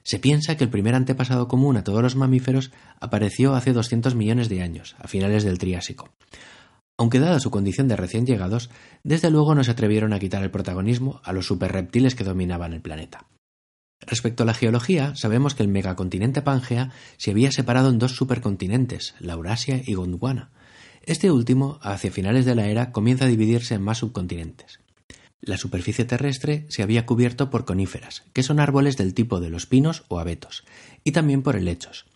Se 0.02 0.18
piensa 0.18 0.56
que 0.56 0.64
el 0.64 0.70
primer 0.70 0.94
antepasado 0.94 1.48
común 1.48 1.76
a 1.76 1.84
todos 1.84 2.02
los 2.02 2.16
mamíferos 2.16 2.70
apareció 3.00 3.54
hace 3.54 3.72
200 3.72 4.14
millones 4.14 4.48
de 4.48 4.62
años, 4.62 4.96
a 4.98 5.08
finales 5.08 5.44
del 5.44 5.58
Triásico. 5.58 6.10
Aunque 6.96 7.20
dada 7.20 7.40
su 7.40 7.50
condición 7.50 7.88
de 7.88 7.96
recién 7.96 8.26
llegados, 8.26 8.70
desde 9.04 9.30
luego 9.30 9.54
no 9.54 9.62
se 9.64 9.70
atrevieron 9.70 10.12
a 10.12 10.18
quitar 10.18 10.42
el 10.42 10.50
protagonismo 10.50 11.20
a 11.24 11.32
los 11.32 11.46
superreptiles 11.46 12.14
que 12.14 12.24
dominaban 12.24 12.72
el 12.72 12.80
planeta. 12.80 13.26
Respecto 14.00 14.42
a 14.42 14.46
la 14.46 14.54
geología, 14.54 15.14
sabemos 15.16 15.54
que 15.54 15.62
el 15.62 15.68
megacontinente 15.68 16.42
Pangea 16.42 16.90
se 17.16 17.30
había 17.30 17.50
separado 17.50 17.90
en 17.90 17.98
dos 17.98 18.14
supercontinentes, 18.14 19.14
Laurasia 19.18 19.82
y 19.84 19.94
Gondwana. 19.94 20.50
Este 21.02 21.30
último, 21.30 21.78
hacia 21.82 22.12
finales 22.12 22.44
de 22.44 22.54
la 22.54 22.66
era, 22.66 22.92
comienza 22.92 23.24
a 23.24 23.28
dividirse 23.28 23.74
en 23.74 23.82
más 23.82 23.98
subcontinentes. 23.98 24.80
La 25.40 25.56
superficie 25.56 26.04
terrestre 26.04 26.66
se 26.68 26.82
había 26.82 27.06
cubierto 27.06 27.48
por 27.48 27.64
coníferas, 27.64 28.24
que 28.32 28.42
son 28.42 28.60
árboles 28.60 28.96
del 28.96 29.14
tipo 29.14 29.40
de 29.40 29.50
los 29.50 29.66
pinos 29.66 30.04
o 30.08 30.18
abetos, 30.18 30.64
y 31.04 31.12
también 31.12 31.42
por 31.42 31.56
helechos. 31.56 32.06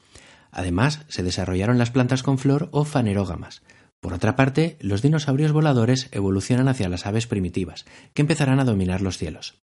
Además, 0.50 1.00
se 1.08 1.22
desarrollaron 1.22 1.78
las 1.78 1.90
plantas 1.90 2.22
con 2.22 2.38
flor 2.38 2.68
o 2.72 2.84
fanerógamas. 2.84 3.62
Por 4.00 4.12
otra 4.12 4.36
parte, 4.36 4.76
los 4.80 5.00
dinosaurios 5.00 5.52
voladores 5.52 6.08
evolucionan 6.10 6.68
hacia 6.68 6.88
las 6.88 7.06
aves 7.06 7.26
primitivas, 7.26 7.86
que 8.12 8.22
empezarán 8.22 8.60
a 8.60 8.64
dominar 8.64 9.00
los 9.00 9.16
cielos. 9.16 9.54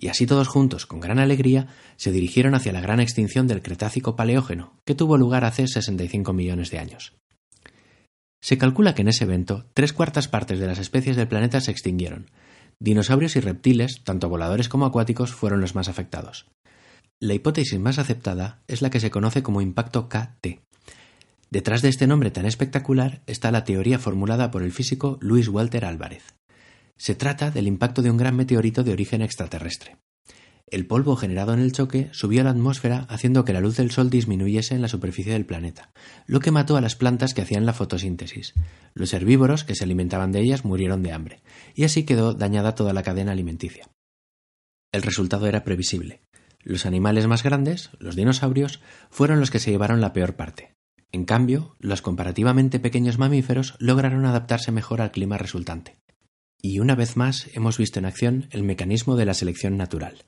Y 0.00 0.08
así 0.08 0.26
todos 0.26 0.48
juntos, 0.48 0.86
con 0.86 0.98
gran 0.98 1.18
alegría, 1.18 1.68
se 1.96 2.10
dirigieron 2.10 2.54
hacia 2.54 2.72
la 2.72 2.80
gran 2.80 2.98
extinción 2.98 3.46
del 3.46 3.62
Cretácico 3.62 4.16
Paleógeno, 4.16 4.72
que 4.86 4.94
tuvo 4.94 5.18
lugar 5.18 5.44
hace 5.44 5.68
65 5.68 6.32
millones 6.32 6.70
de 6.70 6.78
años. 6.78 7.12
Se 8.42 8.56
calcula 8.56 8.94
que 8.94 9.02
en 9.02 9.08
ese 9.08 9.24
evento 9.24 9.66
tres 9.74 9.92
cuartas 9.92 10.26
partes 10.26 10.58
de 10.58 10.66
las 10.66 10.78
especies 10.78 11.16
del 11.16 11.28
planeta 11.28 11.60
se 11.60 11.70
extinguieron, 11.70 12.30
Dinosaurios 12.82 13.36
y 13.36 13.40
reptiles, 13.40 14.02
tanto 14.04 14.30
voladores 14.30 14.70
como 14.70 14.86
acuáticos, 14.86 15.34
fueron 15.34 15.60
los 15.60 15.74
más 15.74 15.88
afectados. 15.88 16.46
La 17.20 17.34
hipótesis 17.34 17.78
más 17.78 17.98
aceptada 17.98 18.62
es 18.68 18.80
la 18.80 18.88
que 18.88 19.00
se 19.00 19.10
conoce 19.10 19.42
como 19.42 19.60
impacto 19.60 20.08
KT. 20.08 20.62
Detrás 21.50 21.82
de 21.82 21.90
este 21.90 22.06
nombre 22.06 22.30
tan 22.30 22.46
espectacular 22.46 23.20
está 23.26 23.50
la 23.50 23.64
teoría 23.64 23.98
formulada 23.98 24.50
por 24.50 24.62
el 24.62 24.72
físico 24.72 25.18
Luis 25.20 25.48
Walter 25.48 25.84
Álvarez. 25.84 26.39
Se 27.00 27.14
trata 27.14 27.50
del 27.50 27.66
impacto 27.66 28.02
de 28.02 28.10
un 28.10 28.18
gran 28.18 28.36
meteorito 28.36 28.84
de 28.84 28.92
origen 28.92 29.22
extraterrestre. 29.22 29.96
El 30.66 30.86
polvo 30.86 31.16
generado 31.16 31.54
en 31.54 31.60
el 31.60 31.72
choque 31.72 32.10
subió 32.12 32.42
a 32.42 32.44
la 32.44 32.50
atmósfera 32.50 33.06
haciendo 33.08 33.46
que 33.46 33.54
la 33.54 33.62
luz 33.62 33.78
del 33.78 33.90
Sol 33.90 34.10
disminuyese 34.10 34.74
en 34.74 34.82
la 34.82 34.88
superficie 34.88 35.32
del 35.32 35.46
planeta, 35.46 35.94
lo 36.26 36.40
que 36.40 36.50
mató 36.50 36.76
a 36.76 36.82
las 36.82 36.96
plantas 36.96 37.32
que 37.32 37.40
hacían 37.40 37.64
la 37.64 37.72
fotosíntesis. 37.72 38.52
Los 38.92 39.14
herbívoros 39.14 39.64
que 39.64 39.74
se 39.74 39.84
alimentaban 39.84 40.30
de 40.30 40.40
ellas 40.40 40.66
murieron 40.66 41.02
de 41.02 41.12
hambre, 41.12 41.40
y 41.74 41.84
así 41.84 42.04
quedó 42.04 42.34
dañada 42.34 42.74
toda 42.74 42.92
la 42.92 43.02
cadena 43.02 43.32
alimenticia. 43.32 43.88
El 44.92 45.00
resultado 45.00 45.46
era 45.46 45.64
previsible. 45.64 46.20
Los 46.62 46.84
animales 46.84 47.26
más 47.26 47.42
grandes, 47.42 47.88
los 47.98 48.14
dinosaurios, 48.14 48.82
fueron 49.08 49.40
los 49.40 49.50
que 49.50 49.58
se 49.58 49.70
llevaron 49.70 50.02
la 50.02 50.12
peor 50.12 50.36
parte. 50.36 50.74
En 51.12 51.24
cambio, 51.24 51.76
los 51.78 52.02
comparativamente 52.02 52.78
pequeños 52.78 53.16
mamíferos 53.16 53.74
lograron 53.78 54.26
adaptarse 54.26 54.70
mejor 54.70 55.00
al 55.00 55.12
clima 55.12 55.38
resultante. 55.38 55.99
Y 56.62 56.78
una 56.78 56.94
vez 56.94 57.16
más 57.16 57.48
hemos 57.54 57.78
visto 57.78 57.98
en 57.98 58.04
acción 58.04 58.48
el 58.50 58.62
mecanismo 58.62 59.16
de 59.16 59.24
la 59.24 59.34
selección 59.34 59.76
natural. 59.76 60.24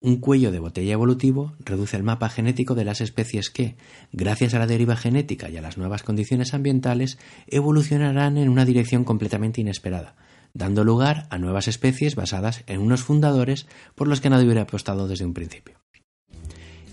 Un 0.00 0.16
cuello 0.16 0.50
de 0.50 0.58
botella 0.58 0.92
evolutivo 0.92 1.54
reduce 1.60 1.96
el 1.96 2.02
mapa 2.02 2.28
genético 2.28 2.74
de 2.74 2.84
las 2.84 3.00
especies 3.00 3.50
que, 3.50 3.76
gracias 4.12 4.54
a 4.54 4.58
la 4.58 4.66
deriva 4.66 4.96
genética 4.96 5.48
y 5.48 5.56
a 5.56 5.62
las 5.62 5.78
nuevas 5.78 6.02
condiciones 6.02 6.54
ambientales, 6.54 7.18
evolucionarán 7.46 8.36
en 8.36 8.48
una 8.48 8.64
dirección 8.64 9.04
completamente 9.04 9.60
inesperada, 9.60 10.16
dando 10.54 10.82
lugar 10.82 11.26
a 11.30 11.38
nuevas 11.38 11.68
especies 11.68 12.16
basadas 12.16 12.64
en 12.66 12.80
unos 12.80 13.02
fundadores 13.02 13.66
por 13.94 14.08
los 14.08 14.20
que 14.20 14.30
nadie 14.30 14.44
hubiera 14.44 14.62
apostado 14.62 15.06
desde 15.06 15.24
un 15.24 15.34
principio. 15.34 15.78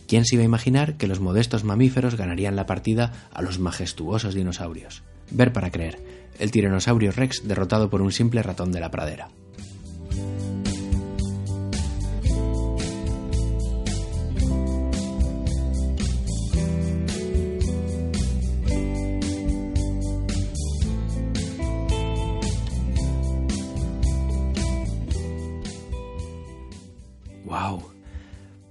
¿Quién 0.07 0.25
se 0.25 0.35
iba 0.35 0.43
a 0.43 0.45
imaginar 0.45 0.97
que 0.97 1.07
los 1.07 1.19
modestos 1.19 1.63
mamíferos 1.63 2.15
ganarían 2.15 2.55
la 2.55 2.65
partida 2.65 3.27
a 3.31 3.41
los 3.41 3.59
majestuosos 3.59 4.33
dinosaurios? 4.33 5.03
Ver 5.31 5.53
para 5.53 5.69
creer, 5.71 5.99
el 6.39 6.51
tiranosaurio 6.51 7.11
rex 7.11 7.47
derrotado 7.47 7.89
por 7.89 8.01
un 8.01 8.11
simple 8.11 8.41
ratón 8.41 8.71
de 8.71 8.79
la 8.79 8.91
pradera. 8.91 9.29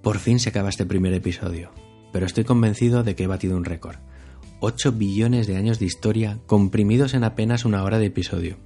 Por 0.08 0.20
fin 0.20 0.40
se 0.40 0.48
acaba 0.48 0.70
este 0.70 0.86
primer 0.86 1.12
episodio, 1.12 1.70
pero 2.14 2.24
estoy 2.24 2.44
convencido 2.44 3.02
de 3.02 3.14
que 3.14 3.24
he 3.24 3.26
batido 3.26 3.58
un 3.58 3.66
récord. 3.66 3.98
8 4.60 4.92
billones 4.92 5.46
de 5.46 5.56
años 5.56 5.78
de 5.78 5.86
historia 5.86 6.38
comprimidos 6.46 7.14
en 7.14 7.24
apenas 7.24 7.64
una 7.64 7.82
hora 7.82 7.98
de 7.98 8.06
episodio. 8.06 8.56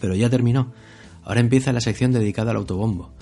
Pero 0.00 0.14
ya 0.14 0.28
terminó. 0.28 0.72
Ahora 1.24 1.40
empieza 1.40 1.72
la 1.72 1.80
sección 1.80 2.12
dedicada 2.12 2.50
al 2.50 2.58
autobombo. 2.58 3.12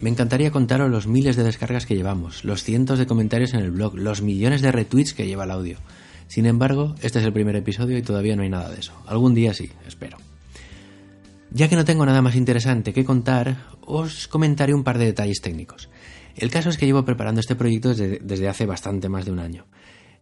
Me 0.00 0.10
encantaría 0.10 0.50
contaros 0.50 0.90
los 0.90 1.06
miles 1.06 1.36
de 1.36 1.44
descargas 1.44 1.86
que 1.86 1.94
llevamos, 1.94 2.44
los 2.44 2.64
cientos 2.64 2.98
de 2.98 3.06
comentarios 3.06 3.54
en 3.54 3.60
el 3.60 3.70
blog, 3.70 3.94
los 3.96 4.22
millones 4.22 4.60
de 4.60 4.72
retweets 4.72 5.14
que 5.14 5.26
lleva 5.26 5.44
el 5.44 5.50
audio. 5.50 5.78
Sin 6.26 6.46
embargo, 6.46 6.94
este 7.00 7.20
es 7.20 7.24
el 7.24 7.32
primer 7.32 7.54
episodio 7.56 7.96
y 7.96 8.02
todavía 8.02 8.34
no 8.34 8.42
hay 8.42 8.48
nada 8.48 8.70
de 8.70 8.80
eso. 8.80 8.92
Algún 9.06 9.34
día 9.34 9.54
sí, 9.54 9.70
espero. 9.86 10.16
Ya 11.50 11.68
que 11.68 11.76
no 11.76 11.84
tengo 11.84 12.04
nada 12.04 12.22
más 12.22 12.34
interesante 12.34 12.92
que 12.92 13.04
contar, 13.04 13.68
os 13.82 14.26
comentaré 14.26 14.74
un 14.74 14.82
par 14.82 14.98
de 14.98 15.04
detalles 15.04 15.40
técnicos. 15.40 15.88
El 16.34 16.50
caso 16.50 16.68
es 16.68 16.76
que 16.76 16.86
llevo 16.86 17.04
preparando 17.04 17.40
este 17.40 17.54
proyecto 17.54 17.94
desde, 17.94 18.48
hace 18.48 18.66
bastante 18.66 19.08
más 19.08 19.24
de 19.24 19.30
un 19.30 19.38
año. 19.38 19.66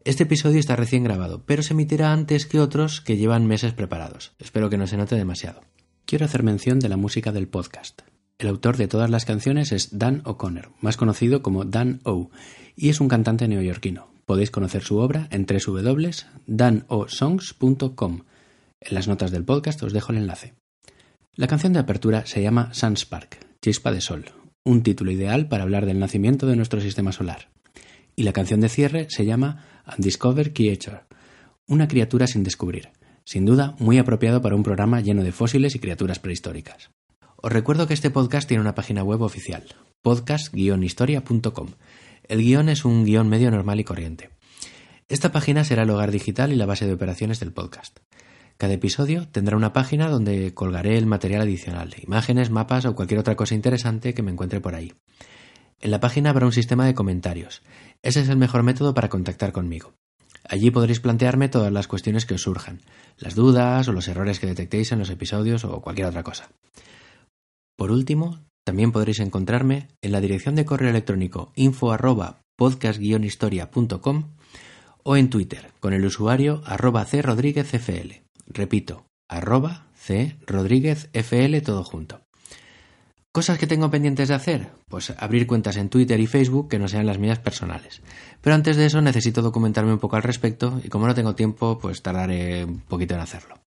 Este 0.04 0.24
episodio 0.24 0.58
está 0.58 0.74
recién 0.74 1.04
grabado, 1.04 1.44
pero 1.46 1.62
se 1.62 1.74
emitirá 1.74 2.12
antes 2.12 2.46
que 2.46 2.58
otros 2.58 3.00
que 3.00 3.16
llevan 3.16 3.46
meses 3.46 3.72
preparados. 3.72 4.32
Espero 4.40 4.68
que 4.68 4.76
no 4.76 4.88
se 4.88 4.96
note 4.96 5.14
demasiado. 5.14 5.60
Quiero 6.06 6.24
hacer 6.24 6.42
mención 6.42 6.80
de 6.80 6.88
la 6.88 6.96
música 6.96 7.30
del 7.30 7.46
podcast. 7.46 8.02
El 8.38 8.48
autor 8.48 8.78
de 8.78 8.88
todas 8.88 9.10
las 9.10 9.24
canciones 9.24 9.70
es 9.70 9.96
Dan 9.96 10.22
O'Connor, 10.24 10.72
más 10.80 10.96
conocido 10.96 11.40
como 11.40 11.64
Dan 11.64 12.00
O, 12.02 12.30
y 12.74 12.88
es 12.88 13.00
un 13.00 13.06
cantante 13.06 13.46
neoyorquino. 13.46 14.08
Podéis 14.26 14.50
conocer 14.50 14.82
su 14.82 14.96
obra 14.96 15.28
en 15.30 15.46
www.danosongs.com. 15.46 18.22
En 18.80 18.94
las 18.94 19.06
notas 19.06 19.30
del 19.30 19.44
podcast 19.44 19.80
os 19.84 19.92
dejo 19.92 20.10
el 20.10 20.18
enlace. 20.18 20.54
La 21.36 21.46
canción 21.46 21.74
de 21.74 21.78
apertura 21.78 22.26
se 22.26 22.42
llama 22.42 22.74
Sunspark, 22.74 23.38
Chispa 23.62 23.92
de 23.92 24.00
Sol, 24.00 24.24
un 24.64 24.82
título 24.82 25.12
ideal 25.12 25.46
para 25.46 25.62
hablar 25.62 25.86
del 25.86 26.00
nacimiento 26.00 26.48
de 26.48 26.56
nuestro 26.56 26.80
sistema 26.80 27.12
solar. 27.12 27.50
Y 28.16 28.24
la 28.24 28.32
canción 28.32 28.60
de 28.60 28.68
cierre 28.68 29.06
se 29.08 29.24
llama 29.24 29.68
Undiscovered 29.86 30.52
Creature, 30.52 31.02
una 31.66 31.88
criatura 31.88 32.26
sin 32.26 32.42
descubrir, 32.42 32.90
sin 33.24 33.44
duda 33.44 33.74
muy 33.78 33.98
apropiado 33.98 34.42
para 34.42 34.56
un 34.56 34.62
programa 34.62 35.00
lleno 35.00 35.22
de 35.22 35.32
fósiles 35.32 35.74
y 35.74 35.78
criaturas 35.78 36.18
prehistóricas. 36.18 36.90
Os 37.36 37.52
recuerdo 37.52 37.86
que 37.86 37.94
este 37.94 38.10
podcast 38.10 38.46
tiene 38.46 38.60
una 38.60 38.74
página 38.74 39.02
web 39.02 39.22
oficial, 39.22 39.64
podcast-historia.com. 40.02 41.68
El 42.28 42.40
guion 42.40 42.68
es 42.68 42.84
un 42.84 43.04
guion 43.04 43.28
medio 43.28 43.50
normal 43.50 43.80
y 43.80 43.84
corriente. 43.84 44.30
Esta 45.08 45.32
página 45.32 45.64
será 45.64 45.82
el 45.82 45.90
hogar 45.90 46.10
digital 46.10 46.52
y 46.52 46.56
la 46.56 46.66
base 46.66 46.86
de 46.86 46.92
operaciones 46.92 47.40
del 47.40 47.52
podcast. 47.52 47.98
Cada 48.56 48.74
episodio 48.74 49.26
tendrá 49.28 49.56
una 49.56 49.72
página 49.72 50.08
donde 50.08 50.54
colgaré 50.54 50.96
el 50.96 51.06
material 51.06 51.42
adicional, 51.42 51.94
imágenes, 52.00 52.50
mapas 52.50 52.84
o 52.84 52.94
cualquier 52.94 53.18
otra 53.18 53.34
cosa 53.34 53.56
interesante 53.56 54.14
que 54.14 54.22
me 54.22 54.30
encuentre 54.30 54.60
por 54.60 54.76
ahí. 54.76 54.92
En 55.80 55.90
la 55.90 55.98
página 55.98 56.30
habrá 56.30 56.46
un 56.46 56.52
sistema 56.52 56.86
de 56.86 56.94
comentarios. 56.94 57.62
Ese 58.02 58.20
es 58.20 58.28
el 58.28 58.36
mejor 58.36 58.62
método 58.62 58.94
para 58.94 59.08
contactar 59.08 59.52
conmigo. 59.52 59.94
Allí 60.48 60.70
podréis 60.70 61.00
plantearme 61.00 61.48
todas 61.48 61.72
las 61.72 61.86
cuestiones 61.86 62.26
que 62.26 62.34
os 62.34 62.42
surjan, 62.42 62.80
las 63.16 63.34
dudas 63.34 63.86
o 63.88 63.92
los 63.92 64.08
errores 64.08 64.40
que 64.40 64.48
detectéis 64.48 64.90
en 64.92 64.98
los 64.98 65.10
episodios 65.10 65.64
o 65.64 65.80
cualquier 65.80 66.08
otra 66.08 66.24
cosa. 66.24 66.50
Por 67.76 67.92
último, 67.92 68.40
también 68.64 68.92
podréis 68.92 69.20
encontrarme 69.20 69.88
en 70.02 70.12
la 70.12 70.20
dirección 70.20 70.54
de 70.54 70.64
correo 70.64 70.90
electrónico 70.90 71.52
info 71.54 71.96
podcast-historia.com 72.56 74.30
o 75.04 75.16
en 75.16 75.30
Twitter 75.30 75.72
con 75.80 75.92
el 75.92 76.04
usuario 76.04 76.62
arroba 76.64 77.04
crodríguezfl. 77.06 78.22
Repito, 78.46 79.06
arroba 79.28 79.86
C 79.94 80.36
Rodríguez 80.46 81.08
FL 81.12 81.60
todo 81.62 81.84
junto. 81.84 82.21
¿Cosas 83.32 83.56
que 83.58 83.66
tengo 83.66 83.90
pendientes 83.90 84.28
de 84.28 84.34
hacer? 84.34 84.68
Pues 84.90 85.14
abrir 85.16 85.46
cuentas 85.46 85.78
en 85.78 85.88
Twitter 85.88 86.20
y 86.20 86.26
Facebook 86.26 86.68
que 86.68 86.78
no 86.78 86.86
sean 86.86 87.06
las 87.06 87.18
mías 87.18 87.38
personales. 87.38 88.02
Pero 88.42 88.54
antes 88.54 88.76
de 88.76 88.84
eso 88.84 89.00
necesito 89.00 89.40
documentarme 89.40 89.94
un 89.94 89.98
poco 89.98 90.16
al 90.16 90.22
respecto 90.22 90.78
y 90.84 90.90
como 90.90 91.06
no 91.06 91.14
tengo 91.14 91.34
tiempo, 91.34 91.78
pues 91.78 92.02
tardaré 92.02 92.66
un 92.66 92.80
poquito 92.80 93.14
en 93.14 93.20
hacerlo. 93.20 93.58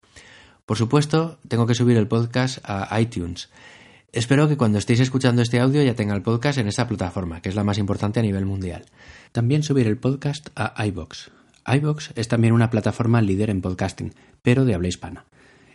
Por 0.67 0.77
supuesto, 0.77 1.39
tengo 1.49 1.67
que 1.67 1.75
subir 1.75 1.97
el 1.97 2.07
podcast 2.07 2.59
a 2.63 3.01
iTunes. 3.01 3.49
Espero 4.13 4.49
que 4.49 4.59
cuando 4.59 4.77
estéis 4.77 5.01
escuchando 5.01 5.41
este 5.41 5.61
audio 5.61 5.83
ya 5.83 5.95
tenga 5.95 6.15
el 6.15 6.21
podcast 6.21 6.59
en 6.59 6.69
esta 6.69 6.87
plataforma, 6.87 7.41
que 7.41 7.49
es 7.49 7.55
la 7.55 7.65
más 7.65 7.79
importante 7.79 8.21
a 8.21 8.23
nivel 8.23 8.45
mundial. 8.45 8.85
También 9.33 9.63
subir 9.63 9.87
el 9.87 9.97
podcast 9.97 10.51
a 10.57 10.85
iBox. 10.85 11.31
iBox 11.67 12.13
es 12.17 12.29
también 12.29 12.53
una 12.53 12.69
plataforma 12.69 13.23
líder 13.23 13.49
en 13.49 13.63
podcasting, 13.63 14.13
pero 14.43 14.67
de 14.67 14.75
habla 14.75 14.89
hispana. 14.89 15.25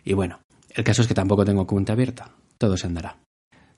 Y 0.04 0.12
bueno, 0.12 0.38
el 0.68 0.84
caso 0.84 1.02
es 1.02 1.08
que 1.08 1.14
tampoco 1.14 1.44
tengo 1.44 1.66
cuenta 1.66 1.94
abierta. 1.94 2.30
Todo 2.56 2.76
se 2.76 2.86
andará. 2.86 3.16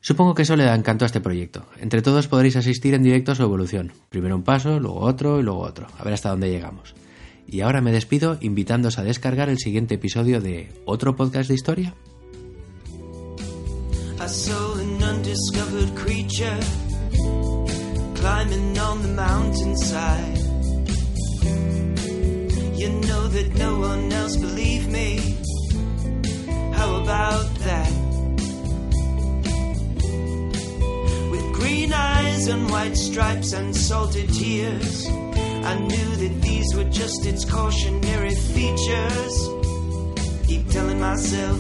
Supongo 0.03 0.35
que 0.35 0.43
eso 0.43 0.57
le 0.57 0.65
da 0.65 0.75
encanto 0.75 1.05
a 1.05 1.07
este 1.07 1.21
proyecto. 1.21 1.65
Entre 1.79 2.03
todos 2.03 2.27
podréis 2.27 2.57
asistir 2.57 2.93
en 2.95 3.05
directo 3.05 3.31
a 3.31 3.35
su 3.37 3.45
evolución. 3.45 3.93
Primero 4.09 4.35
un 4.35 4.43
paso, 4.43 4.81
luego 4.81 4.99
otro 4.99 5.39
y 5.39 5.45
luego 5.45 5.61
otro. 5.61 5.87
A 5.97 6.03
ver 6.03 6.13
hasta 6.13 6.31
dónde 6.31 6.51
llegamos. 6.51 6.97
Y 7.47 7.61
ahora 7.61 7.81
me 7.81 7.93
despido 7.93 8.37
invitándoos 8.41 8.99
a 8.99 9.05
descargar 9.05 9.49
el 9.49 9.59
siguiente 9.59 9.95
episodio 9.95 10.41
de 10.41 10.73
otro 10.87 11.15
podcast 11.15 11.49
de 11.49 11.55
historia. 11.55 11.95
How 26.75 26.97
about 26.97 27.47
that? 27.61 28.02
Green 31.73 31.93
eyes 31.95 32.49
and 32.49 32.71
white 32.71 32.95
stripes 32.95 33.55
and 33.55 33.75
salted 33.75 34.31
tears. 34.35 35.07
I 35.71 35.75
knew 35.79 36.11
that 36.23 36.35
these 36.43 36.75
were 36.75 36.91
just 37.01 37.25
its 37.25 37.47
cautionary 37.47 38.35
features. 38.35 39.37
Keep 40.47 40.69
telling 40.69 41.01
myself 41.01 41.59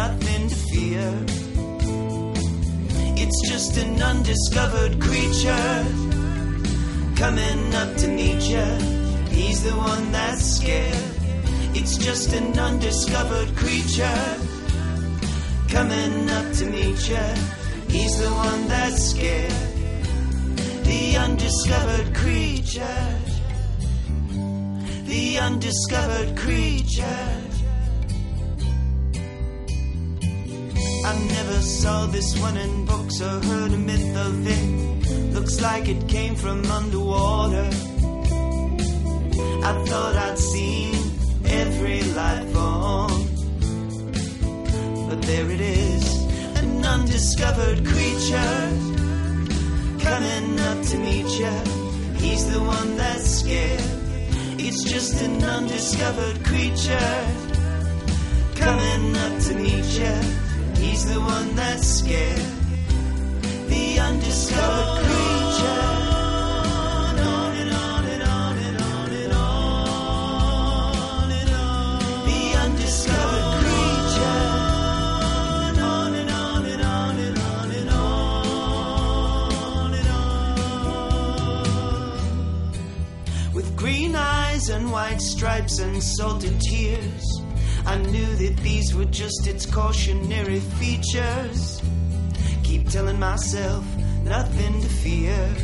nothing 0.00 0.48
to 0.48 0.56
fear. 0.70 1.08
It's 3.22 3.40
just 3.48 3.76
an 3.76 4.02
undiscovered 4.02 5.00
creature 5.00 5.86
coming 7.14 7.62
up 7.82 7.96
to 7.98 8.08
meet 8.08 8.42
you. 8.54 8.68
He's 9.30 9.62
the 9.62 9.76
one 9.76 10.10
that's 10.10 10.44
scared. 10.58 11.04
It's 11.78 11.96
just 11.98 12.32
an 12.32 12.58
undiscovered 12.58 13.54
creature 13.54 14.24
coming 15.68 16.30
up 16.30 16.52
to 16.54 16.64
meet 16.66 17.08
you. 17.08 17.61
He's 17.92 18.18
the 18.18 18.30
one 18.30 18.68
that's 18.68 19.10
scared. 19.10 19.52
The 20.84 21.16
undiscovered 21.18 22.14
creature. 22.14 23.18
The 25.04 25.38
undiscovered 25.38 26.34
creature. 26.38 27.28
I 31.04 31.12
never 31.36 31.60
saw 31.60 32.06
this 32.06 32.38
one 32.40 32.56
in 32.56 32.86
books 32.86 33.20
or 33.20 33.40
heard 33.40 33.72
a 33.72 33.78
myth 33.78 34.16
of 34.16 34.46
it. 34.46 35.34
Looks 35.34 35.60
like 35.60 35.86
it 35.86 36.08
came 36.08 36.34
from 36.34 36.64
underwater. 36.64 37.68
I 39.68 39.72
thought 39.86 40.16
I'd 40.16 40.38
seen 40.38 40.94
every 41.44 42.00
life 42.20 42.48
form, 42.54 43.28
but 45.08 45.20
there 45.22 45.50
it 45.50 45.60
is 45.60 46.11
undiscovered 46.92 47.86
creature 47.86 48.58
coming 49.98 50.60
up 50.60 50.78
to 50.84 50.98
meet 50.98 51.30
you. 51.40 51.54
He's 52.22 52.44
the 52.52 52.60
one 52.60 52.96
that's 52.98 53.28
scared. 53.40 53.80
It's 54.58 54.84
just 54.84 55.22
an 55.22 55.42
undiscovered 55.42 56.44
creature 56.44 57.14
coming 58.56 59.16
up 59.24 59.34
to 59.46 59.54
meet 59.54 59.88
you. 60.00 60.16
He's 60.82 61.04
the 61.12 61.20
one 61.20 61.54
that's 61.56 61.86
scared. 62.00 62.46
The 63.68 63.98
undiscovered 63.98 65.06
creature. 65.06 65.31
Salted 86.02 86.60
tears. 86.60 87.24
I 87.86 87.96
knew 87.98 88.26
that 88.36 88.56
these 88.58 88.94
were 88.94 89.04
just 89.06 89.46
its 89.46 89.66
cautionary 89.66 90.60
features. 90.60 91.82
Keep 92.64 92.90
telling 92.90 93.18
myself 93.18 93.84
nothing 94.24 94.80
to 94.80 94.88
fear. 94.88 95.54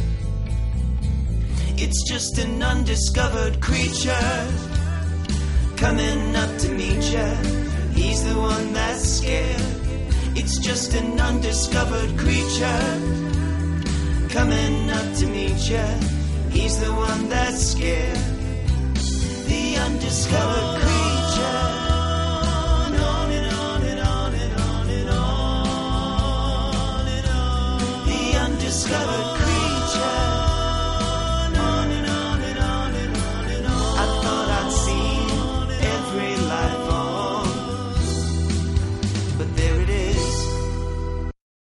It's 1.76 2.08
just 2.08 2.38
an 2.38 2.62
undiscovered 2.62 3.60
creature 3.60 4.48
coming 5.76 6.36
up 6.36 6.58
to 6.58 6.68
meet 6.72 7.04
you. 7.12 7.30
He's 7.94 8.24
the 8.24 8.38
one 8.38 8.72
that's 8.72 9.04
scared. 9.18 9.62
It's 10.36 10.58
just 10.58 10.94
an 10.94 11.20
undiscovered 11.20 12.16
creature 12.18 12.84
coming 14.28 14.90
up 14.90 15.16
to 15.16 15.26
meet 15.26 15.70
you. 15.70 15.88
He's 16.50 16.78
the 16.80 16.92
one 16.92 17.28
that's 17.28 17.72
scared 17.72 18.27
undiscovered 19.98 20.80
creature. 20.80 21.67